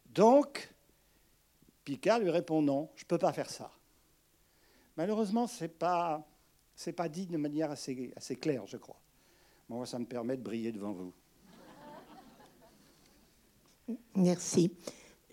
Donc, 0.06 0.72
Picard 1.84 2.20
lui 2.20 2.30
répond 2.30 2.62
non, 2.62 2.90
je 2.96 3.04
ne 3.04 3.08
peux 3.08 3.18
pas 3.18 3.32
faire 3.32 3.50
ça. 3.50 3.70
Malheureusement, 4.96 5.46
ce 5.46 5.64
n'est 5.64 5.68
pas, 5.68 6.26
pas 6.96 7.08
dit 7.08 7.26
de 7.26 7.36
manière 7.36 7.70
assez, 7.70 8.12
claire, 8.40 8.66
je 8.66 8.76
crois. 8.76 9.00
Ça 9.84 9.98
me 9.98 10.06
permet 10.06 10.36
de 10.36 10.42
briller 10.42 10.72
devant 10.72 10.92
vous. 10.92 11.12
Merci. 14.16 14.72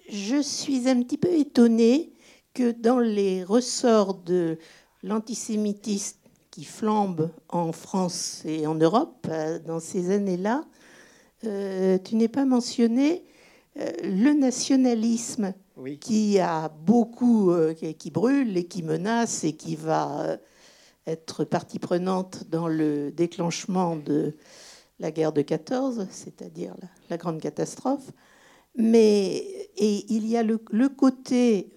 Je 0.09 0.41
suis 0.41 0.87
un 0.87 1.01
petit 1.01 1.17
peu 1.17 1.33
étonnée 1.33 2.13
que 2.53 2.71
dans 2.71 2.99
les 2.99 3.43
ressorts 3.43 4.13
de 4.13 4.59
l'antisémitisme 5.05 6.17
qui 6.49 6.65
flambe 6.65 7.29
en 7.49 7.71
France 7.71 8.41
et 8.45 8.65
en 8.65 8.75
Europe 8.75 9.27
euh, 9.29 9.59
dans 9.59 9.79
ces 9.79 10.11
années-là, 10.11 10.65
euh, 11.45 11.97
tu 11.99 12.15
n'es 12.15 12.27
pas 12.27 12.45
mentionné 12.45 13.23
euh, 13.77 13.91
le 14.03 14.33
nationalisme 14.33 15.53
qui 15.99 16.39
a 16.39 16.69
beaucoup, 16.69 17.53
qui, 17.99 18.09
brûle 18.09 18.55
et 18.55 18.63
qui 18.63 18.81
menace 18.81 19.43
et 19.43 19.57
qui 19.57 19.75
va 19.75 20.37
être 21.05 21.43
partie 21.43 21.79
prenante 21.79 22.45
dans 22.49 22.69
le 22.69 23.11
déclenchement 23.11 23.97
de 23.97 24.37
la 25.01 25.11
guerre 25.11 25.33
de 25.33 25.41
14, 25.41 26.07
c'est-à-dire 26.09 26.73
la, 27.09 27.17
grande 27.17 27.41
catastrophe. 27.41 28.09
Mais 28.77 29.35
et 29.75 30.05
il 30.07 30.25
y 30.27 30.37
a 30.37 30.43
le, 30.43 30.63
le 30.71 30.87
côté, 30.87 31.73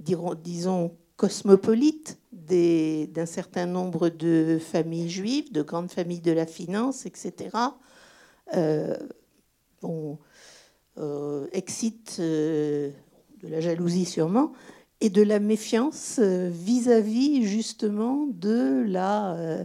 disons, 0.00 0.90
cosmopolite 1.18 2.18
d'un 2.32 3.26
certain 3.26 3.66
nombre 3.66 4.08
de 4.08 4.58
familles 4.58 5.10
juives, 5.10 5.52
de 5.52 5.62
grandes 5.62 5.90
familles 5.90 6.20
de 6.20 6.32
la 6.32 6.46
finance, 6.46 7.04
etc., 7.04 7.50
euh, 8.54 8.96
euh, 10.96 11.46
excite 11.52 12.16
euh, 12.20 12.90
de 13.42 13.48
la 13.48 13.60
jalousie 13.60 14.06
sûrement 14.06 14.52
et 15.00 15.10
de 15.10 15.22
la 15.22 15.40
méfiance 15.40 16.18
vis-à-vis 16.18 17.44
justement 17.46 18.26
de 18.32 18.84
la 18.86 19.64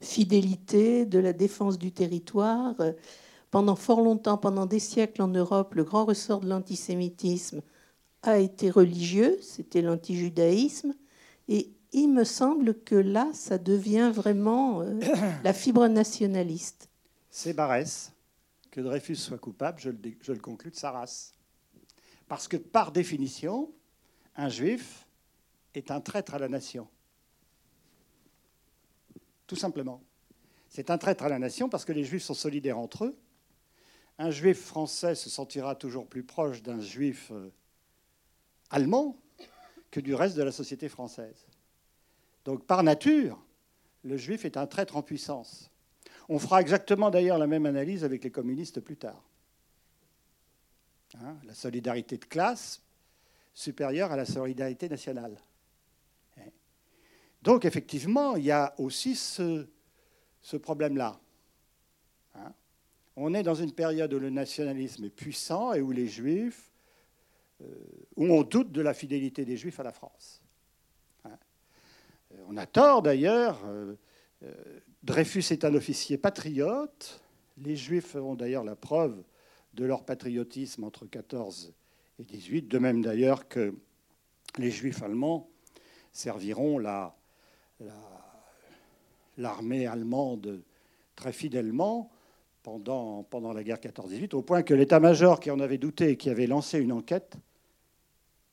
fidélité, 0.00 1.04
de 1.04 1.18
la 1.18 1.32
défense 1.32 1.78
du 1.78 1.92
territoire. 1.92 2.74
Pendant 3.50 3.76
fort 3.76 4.00
longtemps, 4.00 4.38
pendant 4.38 4.64
des 4.64 4.78
siècles 4.78 5.20
en 5.20 5.28
Europe, 5.28 5.74
le 5.74 5.84
grand 5.84 6.06
ressort 6.06 6.40
de 6.40 6.48
l'antisémitisme 6.48 7.60
a 8.22 8.38
été 8.38 8.70
religieux, 8.70 9.38
c'était 9.42 9.82
l'antijudaïsme, 9.82 10.94
et 11.48 11.72
il 11.92 12.08
me 12.08 12.24
semble 12.24 12.82
que 12.82 12.94
là, 12.94 13.28
ça 13.34 13.58
devient 13.58 14.10
vraiment 14.14 14.82
euh, 14.82 15.00
la 15.44 15.52
fibre 15.52 15.86
nationaliste. 15.88 16.88
C'est 17.30 17.52
Barès. 17.52 18.12
Que 18.70 18.80
Dreyfus 18.80 19.16
soit 19.16 19.38
coupable, 19.38 19.78
je 19.80 19.90
le, 19.90 19.98
je 20.22 20.32
le 20.32 20.38
conclus 20.38 20.70
de 20.70 20.76
sa 20.76 20.92
race. 20.92 21.34
Parce 22.26 22.48
que 22.48 22.56
par 22.56 22.90
définition, 22.90 23.70
un 24.36 24.48
juif 24.48 25.06
est 25.74 25.90
un 25.90 26.00
traître 26.00 26.34
à 26.34 26.38
la 26.38 26.48
nation. 26.48 26.88
Tout 29.46 29.56
simplement. 29.56 30.02
C'est 30.70 30.88
un 30.88 30.96
traître 30.96 31.24
à 31.24 31.28
la 31.28 31.38
nation 31.38 31.68
parce 31.68 31.84
que 31.84 31.92
les 31.92 32.04
juifs 32.04 32.22
sont 32.22 32.32
solidaires 32.32 32.78
entre 32.78 33.04
eux. 33.04 33.18
Un 34.16 34.30
juif 34.30 34.58
français 34.58 35.14
se 35.14 35.28
sentira 35.28 35.74
toujours 35.74 36.06
plus 36.06 36.22
proche 36.22 36.62
d'un 36.62 36.80
juif 36.80 37.30
euh, 37.30 37.50
allemand 38.72 39.16
que 39.90 40.00
du 40.00 40.14
reste 40.14 40.36
de 40.36 40.42
la 40.42 40.52
société 40.52 40.88
française. 40.88 41.46
Donc 42.44 42.66
par 42.66 42.82
nature, 42.82 43.40
le 44.02 44.16
juif 44.16 44.44
est 44.44 44.56
un 44.56 44.66
traître 44.66 44.96
en 44.96 45.02
puissance. 45.02 45.70
On 46.28 46.38
fera 46.38 46.60
exactement 46.60 47.10
d'ailleurs 47.10 47.38
la 47.38 47.46
même 47.46 47.66
analyse 47.66 48.04
avec 48.04 48.24
les 48.24 48.30
communistes 48.30 48.80
plus 48.80 48.96
tard. 48.96 49.22
Hein, 51.20 51.36
la 51.44 51.54
solidarité 51.54 52.16
de 52.16 52.24
classe 52.24 52.82
supérieure 53.52 54.12
à 54.12 54.16
la 54.16 54.24
solidarité 54.24 54.88
nationale. 54.88 55.36
Hein. 56.38 56.50
Donc 57.42 57.64
effectivement, 57.66 58.36
il 58.36 58.44
y 58.44 58.50
a 58.50 58.74
aussi 58.78 59.14
ce, 59.14 59.66
problème-là. 60.62 61.20
Hein. 62.34 62.54
On 63.16 63.34
est 63.34 63.42
dans 63.42 63.54
une 63.54 63.72
période 63.72 64.12
où 64.14 64.18
le 64.18 64.30
nationalisme 64.30 65.04
est 65.04 65.10
puissant 65.10 65.74
et 65.74 65.82
où 65.82 65.92
les 65.92 66.08
juifs, 66.08 66.71
où 68.16 68.26
on 68.26 68.42
doute 68.42 68.72
de 68.72 68.80
la 68.80 68.94
fidélité 68.94 69.44
des 69.44 69.56
juifs 69.56 69.80
à 69.80 69.82
la 69.82 69.92
France. 69.92 70.42
On 72.48 72.56
a 72.56 72.66
tort 72.66 73.02
d'ailleurs. 73.02 73.60
Euh, 73.66 73.94
euh, 74.44 74.52
Dreyfus 75.02 75.44
est 75.50 75.64
un 75.64 75.74
officier 75.74 76.16
patriote. 76.16 77.22
Les 77.58 77.76
Juifs 77.76 78.14
ont 78.14 78.34
d'ailleurs 78.34 78.64
la 78.64 78.76
preuve 78.76 79.22
de 79.74 79.84
leur 79.84 80.04
patriotisme 80.04 80.84
entre 80.84 81.06
14 81.06 81.74
et 82.18 82.24
18, 82.24 82.68
de 82.68 82.78
même 82.78 83.02
d'ailleurs 83.02 83.48
que 83.48 83.74
les 84.58 84.70
Juifs 84.70 85.02
allemands 85.02 85.50
serviront 86.12 86.78
l'armée 89.36 89.86
allemande 89.86 90.62
très 91.16 91.32
fidèlement 91.32 92.10
pendant 92.62 93.52
la 93.52 93.64
guerre 93.64 93.78
14-18, 93.78 94.34
au 94.34 94.42
point 94.42 94.62
que 94.62 94.74
l'état-major 94.74 95.40
qui 95.40 95.50
en 95.50 95.58
avait 95.58 95.78
douté 95.78 96.10
et 96.10 96.16
qui 96.16 96.30
avait 96.30 96.46
lancé 96.46 96.78
une 96.78 96.92
enquête 96.92 97.36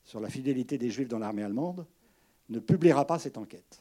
sur 0.10 0.20
la 0.20 0.30
fidélité 0.30 0.80
des 0.80 0.90
Juifs 0.90 1.08
dans 1.08 1.20
l'armée 1.20 1.44
allemande 1.44 1.86
ne 2.50 2.58
publiera 2.58 3.06
pas 3.06 3.20
cette 3.20 3.38
enquête. 3.38 3.80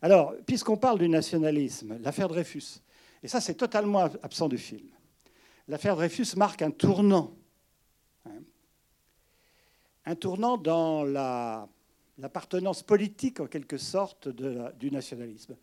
Alors, 0.00 0.34
puisqu'on 0.46 0.78
parle 0.78 0.98
du 0.98 1.10
nationalisme, 1.10 1.98
l'affaire 2.00 2.26
Dreyfus, 2.26 2.80
et 3.22 3.28
ça 3.28 3.42
c'est 3.42 3.52
totalement 3.52 3.98
absent 4.22 4.48
du 4.48 4.56
film, 4.56 4.88
l'affaire 5.68 5.94
Dreyfus 5.94 6.36
marque 6.38 6.62
un 6.62 6.70
tournant. 6.70 7.34
Hein. 8.24 8.40
un 10.06 10.14
tournant 10.14 10.56
dans 10.56 11.04
l'appartenance 12.16 12.82
politique, 12.82 13.40
en 13.40 13.48
quelque 13.48 13.76
sorte, 13.76 14.30
du 14.30 14.90
nationalisme. 14.90 15.54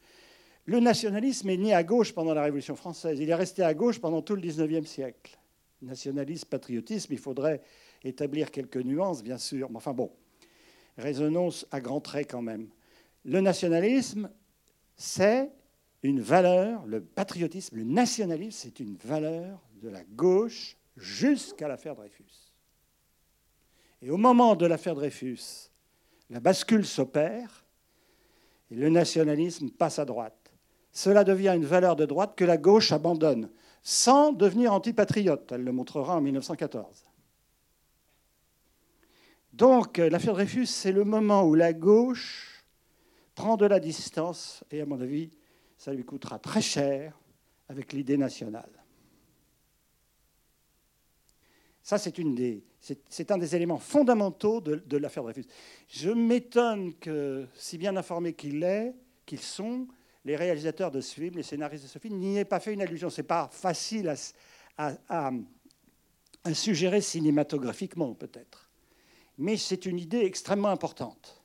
Le 0.66 0.80
nationalisme 0.80 1.50
est 1.50 1.58
né 1.58 1.74
à 1.74 1.84
gauche 1.84 2.14
pendant 2.14 2.36
la 2.36 2.44
Révolution 2.44 2.76
française. 2.76 3.20
Il 3.20 3.28
est 3.28 3.34
resté 3.34 3.64
à 3.64 3.74
gauche 3.74 4.00
pendant 4.00 4.22
tout 4.22 4.36
le 4.36 4.42
XIXe 4.42 4.88
siècle. 4.88 5.40
Nationalisme, 5.82 6.48
patriotisme, 6.48 7.12
il 7.12 7.18
faudrait 7.18 7.64
établir 8.04 8.52
quelques 8.52 8.78
nuances, 8.78 9.24
bien 9.24 9.38
sûr. 9.38 9.70
Mais 9.70 9.78
enfin 9.78 9.94
bon, 9.94 10.12
Raisonnons 11.00 11.50
à 11.72 11.80
grands 11.80 12.02
traits 12.02 12.30
quand 12.30 12.42
même. 12.42 12.68
Le 13.24 13.40
nationalisme, 13.40 14.30
c'est 14.98 15.50
une 16.04 16.20
valeur, 16.20 16.86
le 16.86 17.02
patriotisme, 17.02 17.78
le 17.78 17.84
nationalisme, 17.86 18.60
c'est 18.62 18.80
une 18.82 18.98
valeur 18.98 19.62
de 19.82 19.88
la 19.88 20.04
gauche 20.04 20.78
jusqu'à 20.98 21.70
l'affaire 21.70 21.96
Dreyfus. 21.96 22.54
Et 24.02 24.10
au 24.10 24.18
moment 24.18 24.56
de 24.56 24.66
l'affaire 24.66 24.96
Dreyfus, 24.96 25.70
la 26.30 26.42
bascule 26.42 26.86
s'opère 26.86 27.66
et 28.70 28.76
le 28.76 28.90
nationalisme 28.90 29.70
passe 29.70 30.00
à 30.00 30.06
droite. 30.06 30.54
Cela 30.92 31.24
devient 31.24 31.54
une 31.56 31.66
valeur 31.66 31.96
de 31.96 32.06
droite 32.06 32.34
que 32.36 32.46
la 32.46 32.58
gauche 32.58 32.92
abandonne, 32.92 33.50
sans 33.84 34.34
devenir 34.34 34.74
antipatriote. 34.74 35.50
Elle 35.54 35.64
le 35.64 35.72
montrera 35.72 36.18
en 36.18 36.22
1914. 36.22 37.09
Donc 39.60 39.98
l'affaire 39.98 40.34
Dreyfus, 40.34 40.68
c'est 40.68 40.94
le 40.94 41.04
moment 41.04 41.44
où 41.44 41.54
la 41.54 41.74
gauche 41.74 42.64
prend 43.36 43.58
de 43.58 43.66
la 43.66 43.82
distance, 43.82 44.64
et 44.72 44.80
à 44.80 44.86
mon 44.86 45.00
avis, 45.02 45.32
ça 45.78 45.94
lui 45.94 46.06
coûtera 46.06 46.40
très 46.40 46.62
cher 46.62 47.20
avec 47.68 47.92
l'idée 47.92 48.16
nationale. 48.16 48.72
Ça, 51.84 51.98
c'est, 51.98 53.32
un 53.32 53.38
des 53.38 53.56
éléments 53.56 53.80
fondamentaux 53.80 54.62
de, 54.62 54.98
l'affaire 54.98 55.24
Dreyfus. 55.24 55.48
Je 55.90 56.10
m'étonne 56.10 56.94
que, 56.94 57.46
si 57.54 57.78
bien 57.78 57.98
informés 57.98 58.34
qu'ils 58.34 59.40
sont, 59.40 59.88
les 60.24 60.38
réalisateurs 60.38 60.92
de 60.92 61.02
ce 61.02 61.16
film, 61.16 61.36
les 61.36 61.44
scénaristes 61.44 61.84
de 61.84 61.90
ce 61.90 62.00
film, 62.00 62.18
n'y 62.18 62.38
aient 62.38 62.46
pas 62.46 62.62
fait 62.62 62.74
une 62.74 62.82
allusion. 62.82 63.10
Ce 63.10 63.20
n'est 63.20 63.28
pas 63.28 63.50
facile 63.52 64.14
à, 64.78 65.32
suggérer 66.54 67.02
cinématographiquement, 67.02 68.14
peut-être. 68.14 68.69
Mais 69.40 69.56
c'est 69.56 69.86
une 69.86 69.98
idée 69.98 70.20
extrêmement 70.20 70.68
importante. 70.68 71.42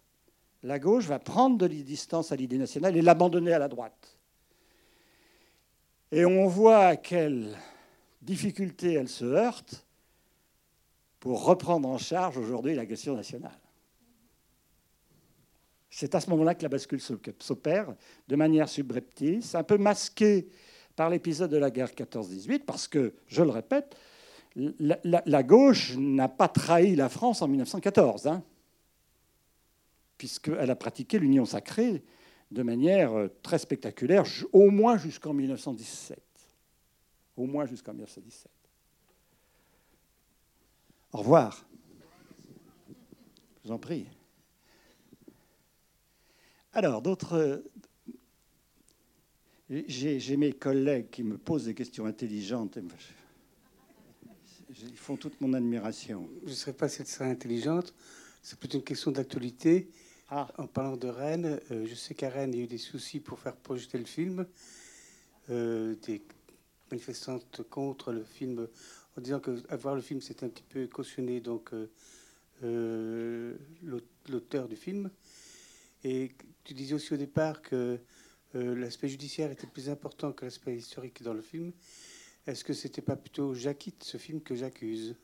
La 0.64 0.78
gauche 0.78 1.04
va 1.04 1.18
prendre 1.20 1.56
de 1.56 1.66
la 1.66 1.82
distance 1.82 2.32
à 2.32 2.36
l'idée 2.36 2.58
nationale 2.58 2.96
et 2.96 3.02
l'abandonner 3.02 3.52
à 3.52 3.58
la 3.58 3.68
droite. 3.68 4.18
Et 6.10 6.24
on 6.24 6.48
voit 6.48 6.86
à 6.86 6.96
quelle 6.96 7.56
difficulté 8.20 8.94
elle 8.94 9.08
se 9.08 9.24
heurte 9.24 9.86
pour 11.20 11.44
reprendre 11.44 11.88
en 11.88 11.98
charge 11.98 12.36
aujourd'hui 12.36 12.74
la 12.74 12.84
question 12.84 13.14
nationale. 13.14 13.58
C'est 15.88 16.16
à 16.16 16.20
ce 16.20 16.28
moment-là 16.30 16.56
que 16.56 16.62
la 16.64 16.68
bascule 16.68 17.00
s'opère 17.00 17.94
de 18.26 18.36
manière 18.36 18.68
subreptice, 18.68 19.54
un 19.54 19.62
peu 19.62 19.78
masquée 19.78 20.48
par 20.96 21.10
l'épisode 21.10 21.50
de 21.50 21.58
la 21.58 21.70
guerre 21.70 21.92
14-18, 21.92 22.64
parce 22.64 22.88
que, 22.88 23.14
je 23.28 23.42
le 23.42 23.50
répète, 23.50 23.96
la, 24.56 25.42
gauche 25.42 25.96
n'a 25.96 26.28
pas 26.28 26.48
trahi 26.48 26.94
la 26.94 27.08
France 27.08 27.42
en 27.42 27.48
1914, 27.48 28.26
hein, 28.28 28.42
puisqu'elle 30.16 30.70
a 30.70 30.76
pratiqué 30.76 31.18
l'union 31.18 31.44
sacrée 31.44 32.04
de 32.50 32.62
manière 32.62 33.12
euh, 33.12 33.28
très 33.42 33.58
spectaculaire, 33.58 34.24
au 34.52 34.70
moins 34.70 34.96
jusqu'en 34.96 35.32
1917. 35.32 36.18
Au 37.36 37.46
moins 37.46 37.66
jusqu'en 37.66 37.92
1917. 37.92 38.50
Au 41.12 41.18
revoir. 41.18 41.66
Je 43.62 43.68
vous 43.68 43.74
en 43.74 43.78
prie. 43.78 44.06
Alors, 46.72 47.02
d'autres. 47.02 47.64
J'ai 49.70 50.36
mes 50.36 50.52
collègues 50.52 51.10
qui 51.10 51.24
me 51.24 51.38
posent 51.38 51.64
des 51.64 51.74
questions 51.74 52.06
intelligentes. 52.06 52.78
Ils 54.82 54.96
font 54.96 55.16
toute 55.16 55.40
mon 55.40 55.52
admiration. 55.52 56.28
Je 56.44 56.50
ne 56.50 56.54
sais 56.54 56.72
pas 56.72 56.88
si 56.88 57.02
elle 57.02 57.06
serait 57.06 57.30
intelligente. 57.30 57.94
C'est 58.42 58.58
plutôt 58.58 58.78
une 58.78 58.84
question 58.84 59.10
d'actualité. 59.10 59.88
Ah. 60.30 60.48
En 60.58 60.66
parlant 60.66 60.96
de 60.96 61.06
Rennes, 61.06 61.60
euh, 61.70 61.86
je 61.86 61.94
sais 61.94 62.14
qu'à 62.14 62.28
Rennes, 62.28 62.52
il 62.54 62.58
y 62.58 62.60
a 62.62 62.64
eu 62.64 62.68
des 62.68 62.78
soucis 62.78 63.20
pour 63.20 63.38
faire 63.38 63.54
projeter 63.56 63.98
le 63.98 64.04
film. 64.04 64.46
Euh, 65.50 65.94
des 66.06 66.22
manifestantes 66.90 67.62
contre 67.70 68.12
le 68.12 68.24
film 68.24 68.66
en 69.16 69.20
disant 69.20 69.38
que 69.38 69.50
voir 69.76 69.94
le 69.94 70.00
film, 70.00 70.20
c'est 70.20 70.42
un 70.42 70.48
petit 70.48 70.64
peu 70.68 70.86
cautionné 70.86 71.40
donc 71.40 71.70
euh, 72.64 73.54
l'auteur 74.28 74.66
du 74.66 74.76
film. 74.76 75.10
Et 76.02 76.32
tu 76.64 76.74
disais 76.74 76.94
aussi 76.94 77.14
au 77.14 77.16
départ 77.16 77.62
que 77.62 77.98
l'aspect 78.54 79.08
judiciaire 79.08 79.50
était 79.50 79.66
plus 79.66 79.88
important 79.88 80.32
que 80.32 80.44
l'aspect 80.44 80.76
historique 80.76 81.22
dans 81.22 81.34
le 81.34 81.42
film. 81.42 81.72
Est-ce 82.46 82.62
que 82.62 82.74
c'était 82.74 83.00
pas 83.00 83.16
plutôt 83.16 83.54
Jacquitte, 83.54 84.04
ce 84.04 84.18
film, 84.18 84.42
que 84.42 84.54
j'accuse? 84.54 85.16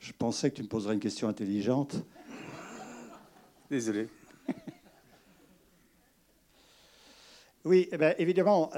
Je 0.00 0.12
pensais 0.12 0.50
que 0.50 0.56
tu 0.56 0.62
me 0.62 0.68
poserais 0.68 0.94
une 0.94 1.00
question 1.00 1.28
intelligente. 1.28 1.94
Désolé. 3.70 4.08
oui, 7.64 7.88
eh 7.92 7.96
ben, 7.96 8.14
évidemment. 8.18 8.72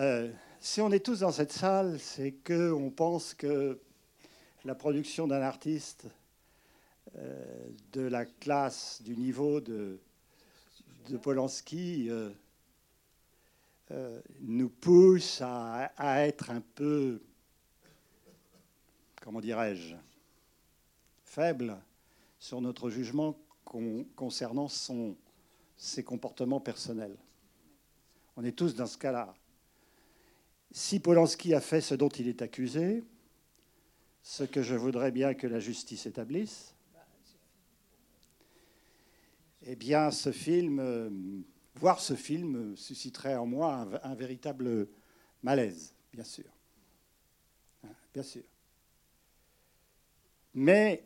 Si 0.61 0.83
on 0.83 0.91
est 0.93 1.05
tous 1.05 1.21
dans 1.21 1.33
cette 1.33 1.53
salle, 1.53 1.99
c'est 1.99 2.33
qu'on 2.33 2.91
pense 2.91 3.33
que 3.33 3.81
la 4.65 4.75
production 4.75 5.27
d'un 5.27 5.43
artiste 5.43 6.07
euh, 7.17 7.69
de 7.93 8.03
la 8.03 8.25
classe, 8.25 9.01
du 9.03 9.17
niveau 9.17 9.61
de, 9.61 9.99
de 11.09 11.17
Polanski 11.17 12.09
euh, 12.11 12.31
euh, 13.95 14.21
nous 14.41 14.69
pousse 14.69 15.41
à, 15.41 15.93
être 16.27 16.51
un 16.51 16.61
peu, 16.61 17.23
comment 19.23 19.41
dirais-je, 19.41 19.95
faible 21.23 21.81
sur 22.39 22.61
notre 22.61 22.91
jugement 22.91 23.39
concernant 24.17 24.69
ses 25.77 26.05
comportements 26.05 26.61
personnels. 26.61 27.17
On 28.37 28.45
est 28.45 28.53
tous 28.53 28.75
dans 28.75 28.87
ce 28.87 28.99
cas-là 28.99 29.33
si 30.75 30.99
Polanski 30.99 31.55
a 31.55 31.61
fait 31.61 31.81
ce 31.81 31.95
dont 31.95 32.09
il 32.09 32.27
est 32.27 32.43
accusé, 32.43 33.05
ce 34.25 34.43
que 34.43 34.61
je 34.61 34.75
voudrais 34.75 35.13
bien 35.13 35.33
que 35.33 35.47
la 35.47 35.61
justice 35.61 36.05
établisse, 36.05 36.75
eh 39.63 39.77
bien, 39.77 40.11
ce 40.11 40.33
film, 40.33 40.81
euh, 40.81 41.11
voir 41.77 42.01
ce 42.01 42.15
film 42.15 42.77
susciterait 42.77 43.37
en 43.37 43.47
moi 43.47 43.89
un, 44.03 44.15
véritable 44.15 44.89
malaise, 45.43 45.95
bien 46.13 46.25
sûr. 46.25 46.45
Hein, 47.85 47.91
bien 48.13 48.23
sûr. 48.23 48.43
Mais 50.55 51.05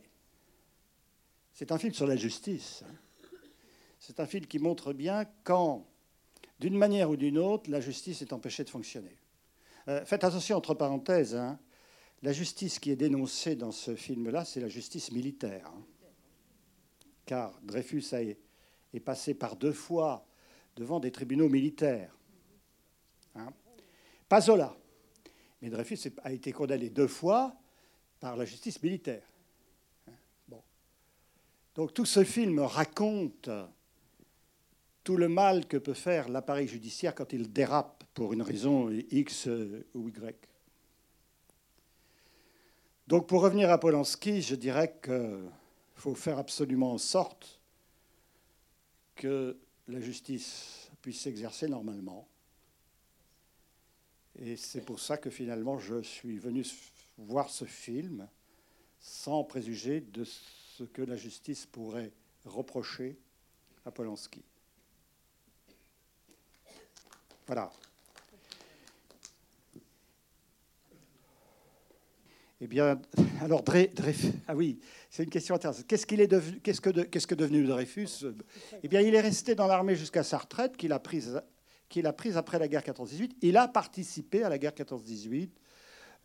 c'est 1.54 1.72
un 1.72 1.78
film 1.78 1.94
sur 1.94 2.06
la 2.06 2.16
justice. 2.16 2.84
Hein. 2.86 2.94
C'est 3.98 4.20
un 4.20 4.26
film 4.26 4.46
qui 4.46 4.58
montre 4.58 4.92
bien 4.92 5.24
quand, 5.42 5.86
d'une 6.60 6.76
manière 6.76 7.10
ou 7.10 7.16
d'une 7.16 7.38
autre, 7.38 7.70
la 7.70 7.80
justice 7.80 8.22
est 8.22 8.32
empêchée 8.32 8.64
de 8.64 8.70
fonctionner. 8.70 9.16
Euh, 9.88 10.04
faites 10.04 10.22
attention, 10.22 10.56
entre 10.56 10.74
parenthèses, 10.74 11.34
hein. 11.34 11.58
la 12.22 12.32
justice 12.32 12.78
qui 12.78 12.90
est 12.90 12.96
dénoncée 12.96 13.56
dans 13.56 13.72
ce 13.72 13.96
film-là, 13.96 14.44
c'est 14.44 14.60
la 14.60 14.68
justice 14.68 15.10
militaire. 15.12 15.72
Car 17.24 17.58
Dreyfus 17.62 18.04
est 18.14 19.00
passé 19.00 19.34
par 19.34 19.56
deux 19.56 19.72
fois 19.72 20.27
devant 20.78 21.00
des 21.00 21.10
tribunaux 21.10 21.48
militaires. 21.48 22.16
Hein. 23.34 23.52
Pas 24.28 24.40
Zola. 24.40 24.76
Mais 25.60 25.70
Dreyfus 25.70 25.98
a 26.22 26.32
été 26.32 26.52
condamné 26.52 26.88
deux 26.88 27.08
fois 27.08 27.54
par 28.20 28.36
la 28.36 28.44
justice 28.44 28.80
militaire. 28.82 29.24
Bon. 30.46 30.62
Donc 31.74 31.92
tout 31.92 32.04
ce 32.04 32.22
film 32.22 32.60
raconte 32.60 33.50
tout 35.02 35.16
le 35.16 35.28
mal 35.28 35.66
que 35.66 35.76
peut 35.76 35.94
faire 35.94 36.28
l'appareil 36.28 36.68
judiciaire 36.68 37.14
quand 37.14 37.32
il 37.32 37.52
dérape 37.52 38.04
pour 38.14 38.32
une 38.32 38.42
raison 38.42 38.88
X 38.90 39.48
ou 39.94 40.08
Y. 40.08 40.48
Donc 43.08 43.26
pour 43.26 43.42
revenir 43.42 43.70
à 43.70 43.78
Polanski, 43.80 44.42
je 44.42 44.54
dirais 44.54 44.94
qu'il 45.02 45.50
faut 45.96 46.14
faire 46.14 46.38
absolument 46.38 46.92
en 46.92 46.98
sorte 46.98 47.58
que 49.16 49.58
la 49.88 50.00
justice 50.00 50.90
puisse 51.00 51.20
s'exercer 51.20 51.68
normalement. 51.68 52.28
Et 54.38 54.56
c'est 54.56 54.82
pour 54.82 55.00
ça 55.00 55.16
que 55.16 55.30
finalement 55.30 55.78
je 55.78 56.02
suis 56.02 56.38
venu 56.38 56.64
voir 57.16 57.50
ce 57.50 57.64
film 57.64 58.28
sans 59.00 59.44
préjuger 59.44 60.00
de 60.00 60.24
ce 60.24 60.84
que 60.84 61.02
la 61.02 61.16
justice 61.16 61.66
pourrait 61.66 62.12
reprocher 62.44 63.18
à 63.84 63.90
Polanski. 63.90 64.42
Voilà. 67.46 67.72
Eh 72.60 72.66
bien, 72.66 73.00
alors 73.40 73.62
Dreyfus, 73.62 74.32
ah 74.48 74.54
oui, 74.54 74.80
c'est 75.10 75.24
une 75.24 75.30
question 75.30 75.54
intéressante. 75.54 75.86
Qu'est-ce 75.86 76.06
que, 76.06 77.34
devenu 77.34 77.64
Dreyfus? 77.64 78.26
Eh 78.82 78.88
bien, 78.88 79.00
il 79.00 79.14
est 79.14 79.20
resté 79.20 79.54
dans 79.54 79.66
l'armée 79.66 79.96
jusqu'à 79.96 80.22
sa 80.22 80.38
retraite, 80.38 80.76
qu'il 80.76 80.92
a 80.92 80.98
prise, 80.98 81.40
après 82.36 82.58
la 82.58 82.68
guerre 82.68 82.82
14-18. 82.82 83.32
Il 83.40 83.56
a 83.56 83.68
participé 83.68 84.42
à 84.42 84.48
la 84.48 84.58
guerre 84.58 84.72
14-18 84.72 85.48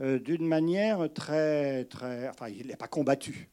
euh, 0.02 0.20
d'une 0.20 0.46
manière 0.46 1.12
très, 1.14 1.86
très, 1.86 2.28
enfin, 2.28 2.50
il 2.50 2.68
n'est 2.68 2.76
pas 2.76 2.88
combattu. 2.88 3.50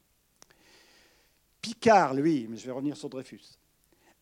Picard, 1.61 2.13
lui, 2.13 2.47
mais 2.49 2.57
je 2.57 2.65
vais 2.65 2.71
revenir 2.71 2.97
sur 2.97 3.09
Dreyfus, 3.09 3.57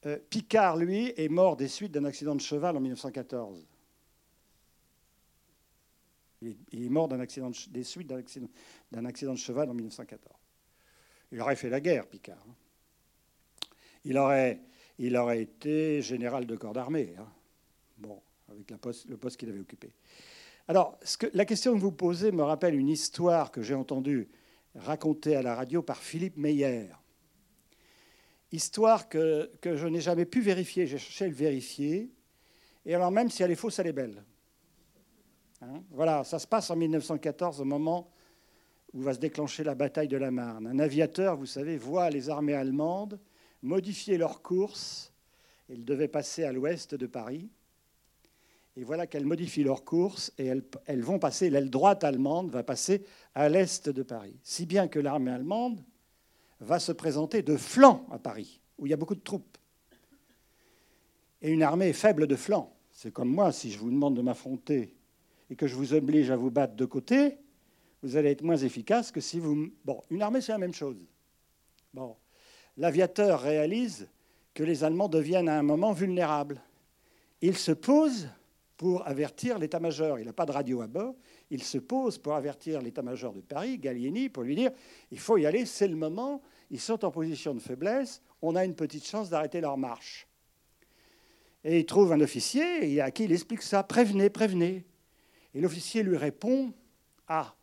Euh, 0.06 0.18
Picard, 0.30 0.78
lui, 0.78 1.14
est 1.18 1.30
mort 1.30 1.58
des 1.58 1.68
suites 1.68 1.92
d'un 1.92 2.06
accident 2.06 2.36
de 2.36 2.42
cheval 2.42 2.78
en 2.78 2.80
1914. 2.80 3.66
Il 6.42 6.86
est 6.86 6.90
mort 6.90 7.10
d'un 7.10 7.20
accident 7.20 7.52
des 7.70 7.84
suites 7.84 8.08
d'un 8.08 9.06
accident, 9.06 9.34
de 9.34 9.38
cheval 9.38 9.70
en 9.70 9.74
1914. 9.74 10.39
Il 11.32 11.42
aurait 11.42 11.56
fait 11.56 11.70
la 11.70 11.80
guerre, 11.80 12.08
Picard. 12.08 12.44
Hein. 12.48 12.56
Il 14.06 14.18
aurait, 14.18 14.60
été 15.42 16.02
général 16.02 16.46
de 16.46 16.56
corps 16.56 16.74
d'armée. 16.74 17.14
Hein. 17.18 17.28
Bon, 17.98 18.22
avec 18.50 18.72
le 18.72 19.18
poste 19.18 19.38
qu'il 19.38 19.50
avait 19.50 19.60
occupé. 19.60 19.92
Alors, 20.68 20.98
la 21.34 21.46
question 21.46 21.74
que 21.74 21.80
vous 21.80 21.92
posez 21.92 22.32
me 22.32 22.44
rappelle 22.44 22.76
une 22.76 22.90
histoire 22.90 23.52
que 23.52 23.62
j'ai 23.62 23.76
entendue 23.76 24.30
racontée 24.76 25.36
à 25.36 25.42
la 25.42 25.56
radio 25.56 25.82
par 25.82 25.98
Philippe 25.98 26.38
Meyer. 26.38 26.88
Histoire 28.52 29.10
que, 29.10 29.52
que 29.62 29.76
je 29.76 29.88
n'ai 29.88 30.02
jamais 30.02 30.26
pu 30.26 30.42
vérifier. 30.42 30.88
J'ai 30.88 30.98
cherché 30.98 31.26
à 31.26 31.28
le 31.28 31.34
vérifier. 31.34 32.12
Et 32.86 32.96
alors, 32.96 33.12
même 33.12 33.30
si 33.30 33.44
elle 33.44 33.52
est 33.52 33.56
fausse, 33.56 33.80
elle 33.80 33.88
est 33.88 33.94
belle. 33.94 34.24
Hein, 35.62 35.84
voilà, 35.92 36.24
ça 36.24 36.40
se 36.40 36.48
passe 36.48 36.70
en 36.70 36.76
1914, 36.76 37.62
au 37.62 37.66
moment 37.66 38.10
où 38.94 39.02
va 39.02 39.14
se 39.14 39.20
déclencher 39.20 39.64
la 39.64 39.76
bataille 39.76 40.08
de 40.08 40.18
la 40.18 40.32
Marne. 40.32 40.68
Un 40.68 40.80
aviateur, 40.80 41.38
vous 41.38 41.46
savez, 41.46 41.78
voit 41.78 42.10
les 42.10 42.30
armées 42.30 42.56
allemandes 42.56 43.20
modifier 43.62 44.18
leur 44.18 44.42
course. 44.42 45.12
Ils 45.70 45.86
devaient 45.86 46.08
passer 46.08 46.44
à 46.44 46.52
l'ouest 46.52 46.96
de 46.96 47.06
Paris. 47.06 47.50
Et 48.76 48.84
voilà 48.84 49.08
qu'elles 49.08 49.26
modifient 49.26 49.64
leur 49.64 49.84
course 49.84 50.32
et 50.38 50.46
elles, 50.46 50.64
elles 50.86 51.02
vont 51.02 51.20
passer, 51.20 51.50
l'aile 51.50 51.70
droite 51.70 52.04
allemande 52.04 52.50
va 52.50 52.64
passer 52.64 53.04
à 53.36 53.50
l'est 53.50 53.90
de 53.90 54.04
Paris. 54.04 54.40
Si 54.44 54.66
bien 54.66 54.88
que 54.88 55.00
l'armée 55.00 55.32
allemande 55.32 55.84
va 56.62 56.80
se 56.80 56.92
présenter 56.92 57.42
de 57.42 57.58
flanc 57.58 58.06
à 58.12 58.20
Paris, 58.20 58.62
où 58.78 58.86
il 58.86 58.90
y 58.90 58.94
a 58.94 58.98
beaucoup 58.98 59.16
de 59.16 59.22
troupes. 59.22 59.58
Et 61.42 61.52
une 61.52 61.64
armée 61.64 61.94
faible 61.94 62.28
de 62.28 62.36
flanc. 62.36 62.76
C'est 62.92 63.12
comme 63.12 63.30
moi, 63.30 63.52
si 63.52 63.72
je 63.72 63.80
vous 63.80 63.92
demande 63.92 64.16
de 64.16 64.22
m'affronter 64.22 64.96
et 65.50 65.56
que 65.56 65.68
je 65.68 65.76
vous 65.76 65.94
oblige 65.94 66.32
à 66.32 66.36
vous 66.36 66.52
battre 66.52 66.76
de 66.76 66.86
côté, 66.86 67.38
vous 68.02 68.16
allez 68.16 68.32
être 68.32 68.44
moins 68.44 68.58
efficace 68.58 69.12
que 69.12 69.22
si 69.22 69.40
vous... 69.40 69.70
Bon, 69.84 70.02
une 70.10 70.22
armée, 70.22 70.42
c'est 70.42 70.52
la 70.52 70.58
même 70.58 70.74
chose. 70.74 70.98
Bon, 71.94 72.16
l'aviateur 72.78 73.42
réalise 73.42 74.10
que 74.54 74.64
les 74.64 74.84
Allemands 74.84 75.10
deviennent 75.10 75.50
à 75.50 75.58
un 75.58 75.64
moment 75.64 75.92
vulnérables. 75.92 76.62
Il 77.42 77.58
se 77.58 77.72
pose 77.72 78.30
pour 78.78 79.06
avertir 79.06 79.60
l'état-major. 79.60 80.20
Il 80.20 80.26
n'a 80.26 80.34
pas 80.34 80.46
de 80.46 80.52
radio 80.52 80.82
à 80.82 80.88
bord. 80.88 81.14
Il 81.50 81.64
se 81.64 81.78
pose 81.78 82.18
pour 82.18 82.34
avertir 82.34 82.82
l'état-major 82.82 83.34
de 83.34 83.42
Paris, 83.42 83.78
Gallieni, 83.78 84.30
pour 84.30 84.44
lui 84.44 84.56
dire 84.56 84.72
il 85.12 85.20
faut 85.20 85.38
y 85.38 85.46
aller, 85.46 85.66
c'est 85.66 85.88
le 85.88 85.98
moment. 85.98 86.42
Ils 86.72 86.80
sont 86.80 87.04
en 87.04 87.12
position 87.12 87.54
de 87.54 87.60
faiblesse. 87.60 88.22
On 88.42 88.56
a 88.56 88.64
une 88.64 88.76
petite 88.76 89.06
chance 89.06 89.30
d'arrêter 89.30 89.60
leur 89.60 89.78
marche. 89.78 90.28
Et 91.66 91.80
il 91.80 91.86
trouve 91.86 92.14
un 92.14 92.22
officier 92.22 93.02
à 93.02 93.12
qui 93.12 93.26
il 93.26 93.34
explique 93.34 93.62
ça 93.62 93.84
prévenez, 93.84 94.30
prévenez. 94.30 94.86
Et 95.54 95.60
l'officier 95.60 96.02
lui 96.02 96.16
répond 96.16 96.72
Ah, 97.28 97.54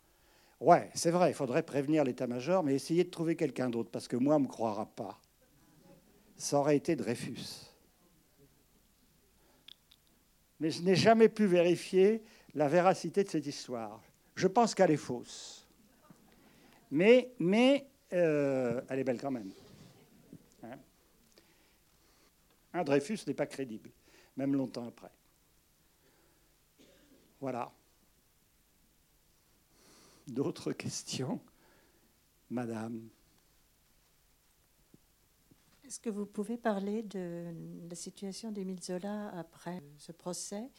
ouais, 0.59 0.89
c'est 0.93 1.11
vrai, 1.11 1.31
il 1.31 1.33
faudrait 1.33 1.63
prévenir 1.63 2.03
l'état-major, 2.03 2.63
mais 2.63 2.75
essayez 2.75 3.03
de 3.03 3.09
trouver 3.09 3.35
quelqu'un 3.35 3.69
d'autre, 3.69 3.89
parce 3.91 4.07
que 4.07 4.15
moi, 4.15 4.35
on 4.35 4.39
ne 4.39 4.45
me 4.45 4.49
croira 4.49 4.85
pas. 4.85 5.19
Ça 6.35 6.59
aurait 6.59 6.77
été 6.77 6.95
Dreyfus. 6.95 7.67
Mais 10.59 10.71
je 10.71 10.81
n'ai 10.81 10.95
jamais 10.95 11.29
pu 11.29 11.45
vérifier 11.45 12.23
la 12.55 12.67
véracité 12.67 13.23
de 13.23 13.29
cette 13.29 13.45
histoire. 13.45 14.01
Je 14.35 14.47
pense 14.47 14.73
qu'elle 14.73 14.91
est 14.91 14.97
fausse. 14.97 15.67
Mais, 16.89 17.31
mais 17.39 17.87
euh, 18.13 18.81
elle 18.89 18.99
est 18.99 19.03
belle 19.03 19.19
quand 19.19 19.31
même. 19.31 19.51
Hein 20.63 20.77
un 22.73 22.83
Dreyfus 22.83 23.19
n'est 23.27 23.33
pas 23.33 23.45
crédible, 23.45 23.91
même 24.35 24.55
longtemps 24.55 24.87
après. 24.87 25.11
Voilà. 27.39 27.71
D'autres 30.27 30.73
questions 30.73 31.39
Madame? 32.49 33.09
Est-ce 35.85 35.99
que 35.99 36.09
vous 36.09 36.25
pouvez 36.25 36.57
parler 36.57 37.01
de 37.03 37.45
la 37.89 37.95
situation 37.95 38.51
d'Émile 38.51 38.81
Zola 38.81 39.29
après 39.37 39.81
ce 39.97 40.11
procès? 40.11 40.69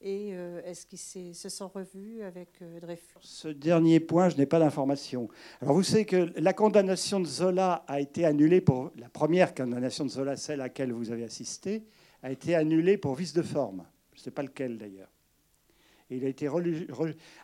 Et 0.00 0.30
euh, 0.32 0.60
est-ce 0.64 0.86
qu'ils 0.86 1.34
se 1.34 1.48
sont 1.48 1.68
revus 1.68 2.22
avec 2.22 2.60
euh, 2.60 2.80
Dreyfus? 2.80 3.18
Ce 3.20 3.48
dernier 3.48 4.00
point, 4.00 4.28
je 4.28 4.36
n'ai 4.36 4.46
pas 4.46 4.58
d'informations. 4.58 5.28
Alors 5.60 5.74
vous 5.74 5.82
savez 5.82 6.04
que 6.04 6.32
la 6.36 6.52
condamnation 6.52 7.20
de 7.20 7.26
Zola 7.26 7.84
a 7.86 8.00
été 8.00 8.24
annulée 8.24 8.60
pour 8.60 8.90
la 8.96 9.08
première 9.08 9.54
condamnation 9.54 10.04
de 10.04 10.10
Zola, 10.10 10.36
celle 10.36 10.60
à 10.60 10.64
laquelle 10.64 10.92
vous 10.92 11.10
avez 11.10 11.24
assisté, 11.24 11.84
a 12.22 12.30
été 12.30 12.54
annulée 12.54 12.98
pour 12.98 13.14
vice 13.14 13.32
de 13.32 13.42
forme. 13.42 13.84
Je 14.12 14.20
ne 14.20 14.24
sais 14.24 14.30
pas 14.30 14.42
lequel 14.42 14.78
d'ailleurs 14.78 15.10
il 16.10 16.24
a 16.24 16.28
été 16.28 16.48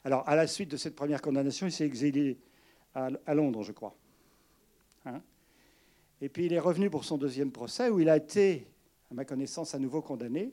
Alors, 0.04 0.28
à 0.28 0.36
la 0.36 0.46
suite 0.46 0.70
de 0.70 0.76
cette 0.76 0.94
première 0.94 1.22
condamnation, 1.22 1.66
il 1.66 1.72
s'est 1.72 1.86
exilé 1.86 2.38
à, 2.94 3.34
Londres, 3.34 3.62
je 3.62 3.72
crois. 3.72 3.96
Hein. 5.06 5.22
et 6.20 6.28
puis 6.28 6.44
il 6.44 6.52
est 6.52 6.60
revenu 6.60 6.90
pour 6.90 7.04
son 7.04 7.16
deuxième 7.16 7.52
procès, 7.52 7.88
où 7.88 8.00
il 8.00 8.10
a 8.10 8.18
été, 8.18 8.66
à 9.10 9.14
ma 9.14 9.24
connaissance, 9.24 9.74
à 9.74 9.78
nouveau 9.78 10.02
condamné. 10.02 10.52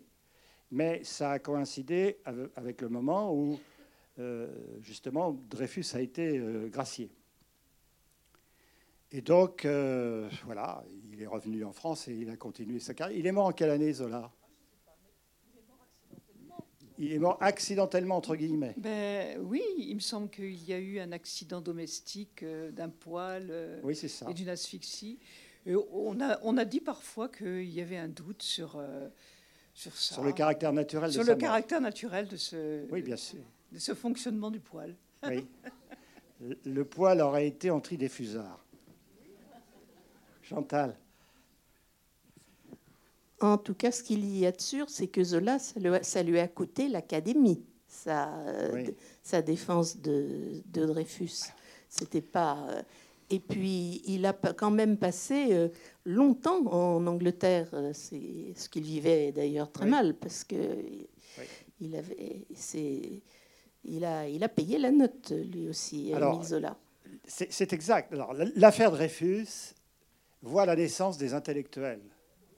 Mais 0.72 1.04
ça 1.04 1.32
a 1.32 1.40
coïncidé 1.40 2.18
avec 2.56 2.82
le 2.82 2.90
moment 2.90 3.34
où, 3.34 3.60
euh, 4.20 4.48
justement, 4.82 5.32
Dreyfus 5.50 5.86
a 5.94 6.02
été 6.02 6.38
euh, 6.38 6.68
gracié. 6.68 7.10
Et 9.12 9.22
donc, 9.22 9.64
euh, 9.64 10.30
voilà, 10.46 10.84
il 11.12 11.22
est 11.22 11.28
revenu 11.28 11.64
en 11.64 11.72
France 11.72 12.10
et 12.10 12.14
il 12.14 12.30
a 12.30 12.36
continué 12.36 12.80
sa 12.80 12.94
carrière. 12.94 13.18
Il 13.18 13.26
est 13.26 13.32
mort 13.32 13.46
en 13.46 13.54
quelle 13.54 13.70
année, 13.70 13.94
Zola? 13.94 14.32
Il 16.98 17.14
est 17.14 17.20
mort 17.20 17.38
accidentellement, 17.42 18.18
entre 18.18 18.36
guillemets. 18.36 18.74
Ben, 18.78 19.40
oui, 19.42 19.62
il 19.78 19.96
me 19.96 20.00
semble 20.00 20.30
qu'il 20.30 20.64
y 20.64 20.74
a 20.74 20.80
eu 20.80 21.00
un 21.00 21.12
accident 21.12 21.62
domestique 21.62 22.44
euh, 22.44 22.72
d'un 22.72 22.90
poil 22.90 23.48
euh, 23.50 23.82
et 24.30 24.34
d'une 24.34 24.50
asphyxie. 24.50 25.20
on, 25.66 26.20
a, 26.22 26.40
on 26.44 26.58
a 26.58 26.66
dit 26.66 26.80
parfois 26.80 27.30
qu'il 27.30 27.70
y 27.70 27.82
avait 27.82 27.98
un 27.98 28.08
doute 28.08 28.42
sur, 28.42 28.76
euh, 28.78 29.10
sur 29.74 29.96
ça. 29.96 30.16
Sur 30.16 30.24
le 30.24 30.34
caractère 30.34 30.74
naturel 30.74 31.12
sur 31.12 31.24
de 31.24 31.30
le 31.30 31.36
caractère 31.36 31.82
naturel 31.82 32.28
de 32.28 32.38
ce, 32.38 32.90
oui, 32.92 33.02
bien 33.02 33.18
sûr. 33.18 33.42
de 33.72 33.80
ce 33.80 33.94
fonctionnement 33.94 34.50
du 34.52 34.60
poil. 34.60 34.96
Oui. 35.28 35.46
le 36.66 36.86
poil 36.86 37.22
aurait 37.22 37.48
été 37.48 37.70
en 37.70 37.80
tridéfusard. 37.80 38.64
Chantal. 40.42 40.96
En 43.40 43.58
tout 43.58 43.76
cas, 43.76 43.92
ce 43.92 44.02
qu'il 44.02 44.38
y 44.38 44.46
a 44.46 44.52
de 44.52 44.62
sûr, 44.62 44.90
c'est 44.90 45.08
que 45.08 45.24
Zola, 45.24 45.60
ça 45.60 46.24
lui, 46.24 46.40
a 46.40 46.48
coûté 46.48 46.88
l'Académie, 46.88 47.64
sa, 47.88 48.32
sa, 49.22 49.42
défense 49.42 49.98
de, 49.98 50.64
Dreyfus. 50.66 51.52
C'était 51.88 52.22
pas. 52.22 52.68
Euh, 52.70 52.82
et 53.30 53.40
puis, 53.40 54.02
il 54.06 54.26
a 54.26 54.34
quand 54.34 54.72
même 54.72 54.98
passé 54.98 55.50
euh, 55.52 55.70
longtemps 56.06 56.66
en 56.68 57.06
Angleterre. 57.06 57.70
Euh, 57.74 57.92
c'est 57.94 58.54
ce 58.56 58.70
qu'il 58.70 58.84
vivait 58.84 59.32
d'ailleurs 59.32 59.72
très 59.72 59.86
mal 59.86 60.16
parce 60.16 60.44
que 60.44 60.56
il 61.80 61.96
avait, 61.96 62.48
il 63.84 64.04
a, 64.04 64.28
il 64.28 64.44
a 64.44 64.50
payé 64.50 64.80
la 64.80 64.92
note 64.92 65.32
lui 65.32 65.68
aussi, 65.70 66.12
Alors, 66.14 66.44
Zola. 66.44 66.76
C'est 67.26 67.74
exact. 67.74 68.12
Alors, 68.14 68.34
l'affaire 68.56 68.92
Dreyfus 68.92 69.76
voit 70.42 70.66
la 70.66 70.76
naissance 70.76 71.18
des 71.18 71.34
intellectuels 71.34 72.02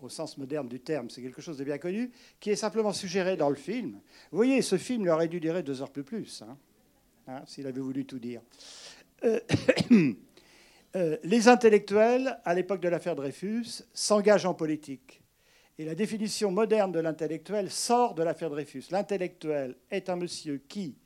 au 0.02 0.10
sens 0.10 0.38
moderne 0.38 0.68
du 0.68 0.80
terme, 0.80 1.10
c'est 1.10 1.22
quelque 1.22 1.42
chose 1.42 1.58
de 1.58 1.64
bien 1.64 1.78
connu, 1.78 2.12
qui 2.40 2.50
est 2.50 2.56
simplement 2.56 2.94
suggéré 2.94 3.38
dans 3.38 3.50
le 3.50 3.56
film. 3.56 4.00
Vous 4.32 4.38
voyez, 4.38 4.62
ce 4.62 4.78
film 4.78 5.04
lui 5.04 5.10
aurait 5.10 5.28
dû 5.28 5.40
durer 5.40 5.64
deux 5.64 5.82
heures 5.82 5.92
plus 5.92 6.04
plus, 6.04 6.42
hein, 6.42 6.58
hein, 7.28 7.42
s'il 7.46 7.68
avait 7.68 7.82
voulu 7.82 8.06
tout 8.06 8.20
dire. 8.20 8.42
Euh, 9.24 9.40
euh, 10.96 11.18
les 11.24 11.48
intellectuels, 11.48 12.40
à 12.46 12.54
l'époque 12.54 12.82
de 12.82 12.90
l'affaire 12.90 13.16
Dreyfus, 13.16 13.84
s'engagent 13.94 14.46
en 14.46 14.54
politique. 14.54 15.22
Et 15.78 15.86
la 15.86 15.96
définition 15.96 16.52
moderne 16.52 16.92
de 16.92 17.00
l'intellectuel 17.00 17.72
sort 17.72 18.14
de 18.14 18.24
l'affaire 18.24 18.50
Dreyfus. 18.50 18.84
L'intellectuel 18.92 19.78
est 19.90 20.10
un 20.10 20.18
monsieur 20.18 20.62
qui, 20.68 20.98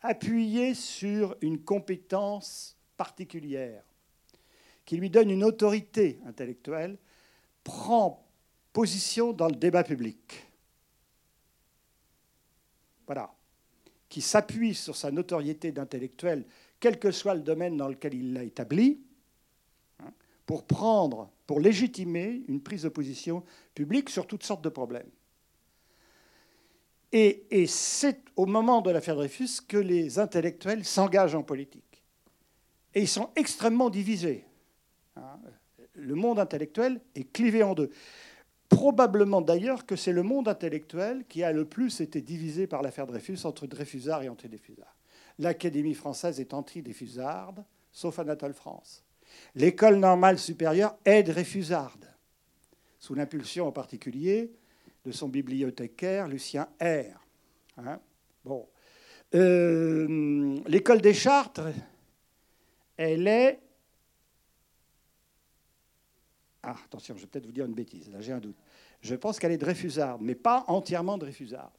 appuyé 0.00 0.74
sur 0.74 1.36
une 1.42 1.62
compétence 1.62 2.78
particulière, 2.96 3.82
qui 4.84 4.96
lui 4.96 5.10
donne 5.10 5.30
une 5.30 5.44
autorité 5.44 6.18
intellectuelle, 6.26 6.98
prend 7.62 8.21
position 8.72 9.32
dans 9.32 9.48
le 9.48 9.54
débat 9.54 9.84
public. 9.84 10.46
Voilà. 13.06 13.32
Qui 14.08 14.20
s'appuie 14.20 14.74
sur 14.74 14.96
sa 14.96 15.10
notoriété 15.10 15.72
d'intellectuel, 15.72 16.44
quel 16.80 16.98
que 16.98 17.10
soit 17.10 17.34
le 17.34 17.40
domaine 17.40 17.76
dans 17.76 17.88
lequel 17.88 18.14
il 18.14 18.32
l'a 18.32 18.44
établi, 18.44 19.00
hein, 20.00 20.12
pour 20.46 20.64
prendre, 20.64 21.30
pour 21.46 21.60
légitimer 21.60 22.42
une 22.48 22.60
prise 22.60 22.82
de 22.82 22.88
position 22.88 23.44
publique 23.74 24.10
sur 24.10 24.26
toutes 24.26 24.44
sortes 24.44 24.64
de 24.64 24.68
problèmes. 24.68 25.10
Et, 27.14 27.66
c'est 27.66 28.22
au 28.36 28.46
moment 28.46 28.80
de 28.80 28.90
l'affaire 28.90 29.16
Dreyfus 29.16 29.60
que 29.68 29.76
les 29.76 30.18
intellectuels 30.18 30.82
s'engagent 30.86 31.34
en 31.34 31.42
politique. 31.42 32.02
Et 32.94 33.02
ils 33.02 33.08
sont 33.08 33.30
extrêmement 33.36 33.90
divisés. 33.90 34.46
Hein. 35.16 35.38
Le 35.92 36.14
monde 36.14 36.38
intellectuel 36.38 37.02
est 37.14 37.30
clivé 37.30 37.62
en 37.62 37.74
deux 37.74 37.90
probablement 38.72 39.42
d'ailleurs 39.42 39.84
que 39.84 39.96
c'est 39.96 40.12
le 40.12 40.22
monde 40.22 40.48
intellectuel 40.48 41.24
qui 41.28 41.44
a 41.44 41.52
le 41.52 41.66
plus 41.66 42.00
été 42.00 42.22
divisé 42.22 42.66
par 42.66 42.80
l'affaire 42.80 43.06
Dreyfus 43.06 43.44
entre 43.44 43.66
Dreyfusards 43.66 44.22
et 44.22 44.28
anti-Dreyfusards. 44.30 44.96
L'Académie 45.38 45.94
française 45.94 46.40
est 46.40 46.54
anti-Dreyfusarde, 46.54 47.64
sauf 47.92 48.18
Anatole 48.18 48.54
France. 48.54 49.04
L'école 49.54 49.96
normale 49.96 50.38
supérieure 50.38 50.96
est 51.04 51.22
Dreyfusarde, 51.22 52.06
sous 52.98 53.14
l'impulsion 53.14 53.66
en 53.66 53.72
particulier 53.72 54.52
de 55.04 55.12
son 55.12 55.28
bibliothécaire 55.28 56.26
Lucien 56.26 56.66
R. 56.80 57.20
Hein. 57.76 58.00
bon. 58.44 58.66
Euh, 59.34 60.58
l'école 60.66 61.00
des 61.00 61.14
Chartres, 61.14 61.68
elle 62.96 63.28
est. 63.28 63.58
Ah, 66.62 66.76
attention, 66.84 67.16
je 67.16 67.22
vais 67.22 67.26
peut-être 67.26 67.46
vous 67.46 67.52
dire 67.52 67.64
une 67.64 67.74
bêtise, 67.74 68.10
là 68.10 68.20
j'ai 68.20 68.32
un 68.32 68.38
doute. 68.38 68.56
Je 69.00 69.14
pense 69.16 69.38
qu'elle 69.38 69.52
est 69.52 69.58
Dreyfusarde, 69.58 70.22
mais 70.22 70.34
pas 70.34 70.64
entièrement 70.68 71.18
Dreyfusarde. 71.18 71.72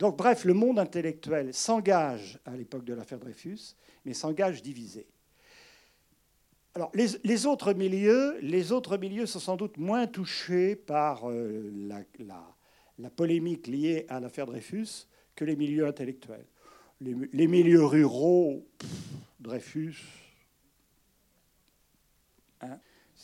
Donc, 0.00 0.16
bref, 0.16 0.44
le 0.44 0.54
monde 0.54 0.78
intellectuel 0.78 1.52
s'engage 1.52 2.38
à 2.46 2.56
l'époque 2.56 2.84
de 2.84 2.94
l'affaire 2.94 3.18
Dreyfus, 3.18 3.76
mais 4.06 4.14
s'engage 4.14 4.62
divisé. 4.62 5.06
Alors, 6.74 6.90
les, 6.94 7.46
autres 7.46 7.74
milieux, 7.74 9.26
sont 9.26 9.40
sans 9.40 9.56
doute 9.56 9.76
moins 9.76 10.06
touchés 10.06 10.76
par 10.76 11.28
euh, 11.28 11.70
la, 12.18 13.10
polémique 13.10 13.66
liée 13.66 14.06
à 14.08 14.20
l'affaire 14.20 14.46
Dreyfus 14.46 15.06
que 15.34 15.44
les 15.44 15.56
milieux 15.56 15.86
intellectuels. 15.86 16.46
Les, 17.00 17.46
milieux 17.46 17.84
ruraux, 17.84 18.66
Dreyfus. 19.40 19.96
Hein. 22.62 22.78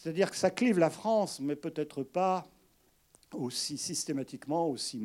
C'est-à-dire 0.06 0.30
que 0.30 0.36
ça 0.36 0.52
clive 0.52 0.78
la 0.78 0.88
France, 0.88 1.40
mais 1.40 1.56
peut-être 1.56 2.04
pas 2.04 2.46
aussi 3.34 3.76
systématiquement, 3.76 4.68
aussi 4.68 5.02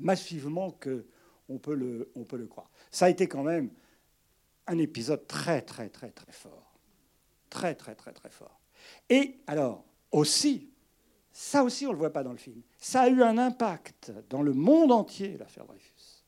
massivement 0.00 0.72
qu'on 0.72 1.58
peut, 1.58 1.76
le, 1.76 2.10
on 2.16 2.24
peut 2.24 2.38
le 2.38 2.48
croire. 2.48 2.68
Ça 2.90 3.04
a 3.04 3.08
été 3.08 3.28
quand 3.28 3.44
même 3.44 3.70
un 4.66 4.78
épisode 4.78 5.28
très, 5.28 5.62
très, 5.62 5.90
très, 5.90 6.10
très 6.10 6.32
fort. 6.32 6.72
Très, 7.50 7.76
très, 7.76 7.94
très, 7.94 8.12
très 8.12 8.30
fort. 8.30 8.58
Et 9.08 9.38
alors, 9.46 9.84
aussi, 10.10 10.68
ça 11.30 11.62
aussi, 11.62 11.86
on 11.86 11.90
ne 11.90 11.92
le 11.92 11.98
voit 12.00 12.12
pas 12.12 12.24
dans 12.24 12.32
le 12.32 12.36
film, 12.36 12.62
ça 12.78 13.02
a 13.02 13.08
eu 13.08 13.22
un 13.22 13.38
impact 13.38 14.12
dans 14.28 14.42
le 14.42 14.54
monde 14.54 14.90
entier, 14.90 15.36
l'affaire 15.38 15.66
Dreyfus. 15.66 16.24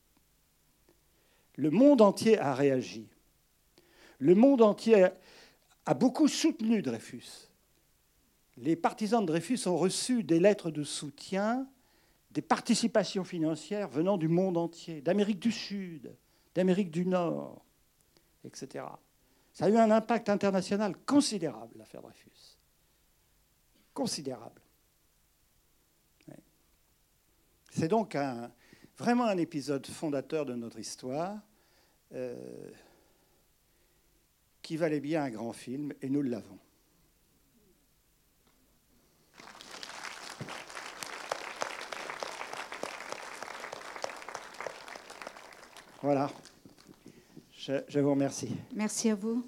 Le 1.57 1.69
monde 1.69 1.99
entier 1.99 2.39
a 2.39 2.55
réagi. 2.55 3.09
Le 4.19 4.35
monde 4.35 4.61
entier 4.61 5.05
a 5.85 5.93
beaucoup 5.93 6.29
soutenu 6.29 6.81
Dreyfus. 6.81 7.44
Les 8.57 8.75
partisans 8.75 9.21
de 9.21 9.27
Dreyfus 9.27 9.67
ont 9.67 9.77
reçu 9.77 10.23
des 10.23 10.39
lettres 10.39 10.71
de 10.71 10.83
soutien 10.83 11.67
des 12.31 12.41
participations 12.41 13.23
financières 13.23 13.87
venant 13.87 14.17
du 14.17 14.27
monde 14.27 14.57
entier, 14.57 15.01
d'Amérique 15.01 15.39
du 15.39 15.53
Sud, 15.53 16.13
d'Amérique 16.53 16.91
du 16.91 17.05
Nord, 17.05 17.63
etc. 18.43 18.85
Ça 19.53 19.65
a 19.65 19.69
eu 19.69 19.77
un 19.77 19.89
impact 19.89 20.27
international 20.27 20.97
considérable, 21.05 21.77
l'affaire 21.77 22.01
Dreyfus. 22.01 22.57
Considérable. 23.93 24.61
C'est 27.71 27.89
donc 27.89 28.17
vraiment 28.97 29.25
un 29.25 29.37
épisode 29.37 29.85
fondateur 29.85 30.45
de 30.45 30.55
notre 30.55 30.79
histoire 30.79 31.37
euh, 32.13 32.71
qui 34.61 34.77
valait 34.77 35.01
bien 35.01 35.23
un 35.23 35.29
grand 35.29 35.51
film, 35.51 35.91
et 36.01 36.09
nous 36.09 36.21
l'avons. 36.21 36.57
Voilà. 46.05 46.29
Je, 47.57 47.99
vous 47.99 48.11
remercie. 48.11 48.55
Merci 48.75 49.09
à 49.09 49.15
vous. 49.15 49.43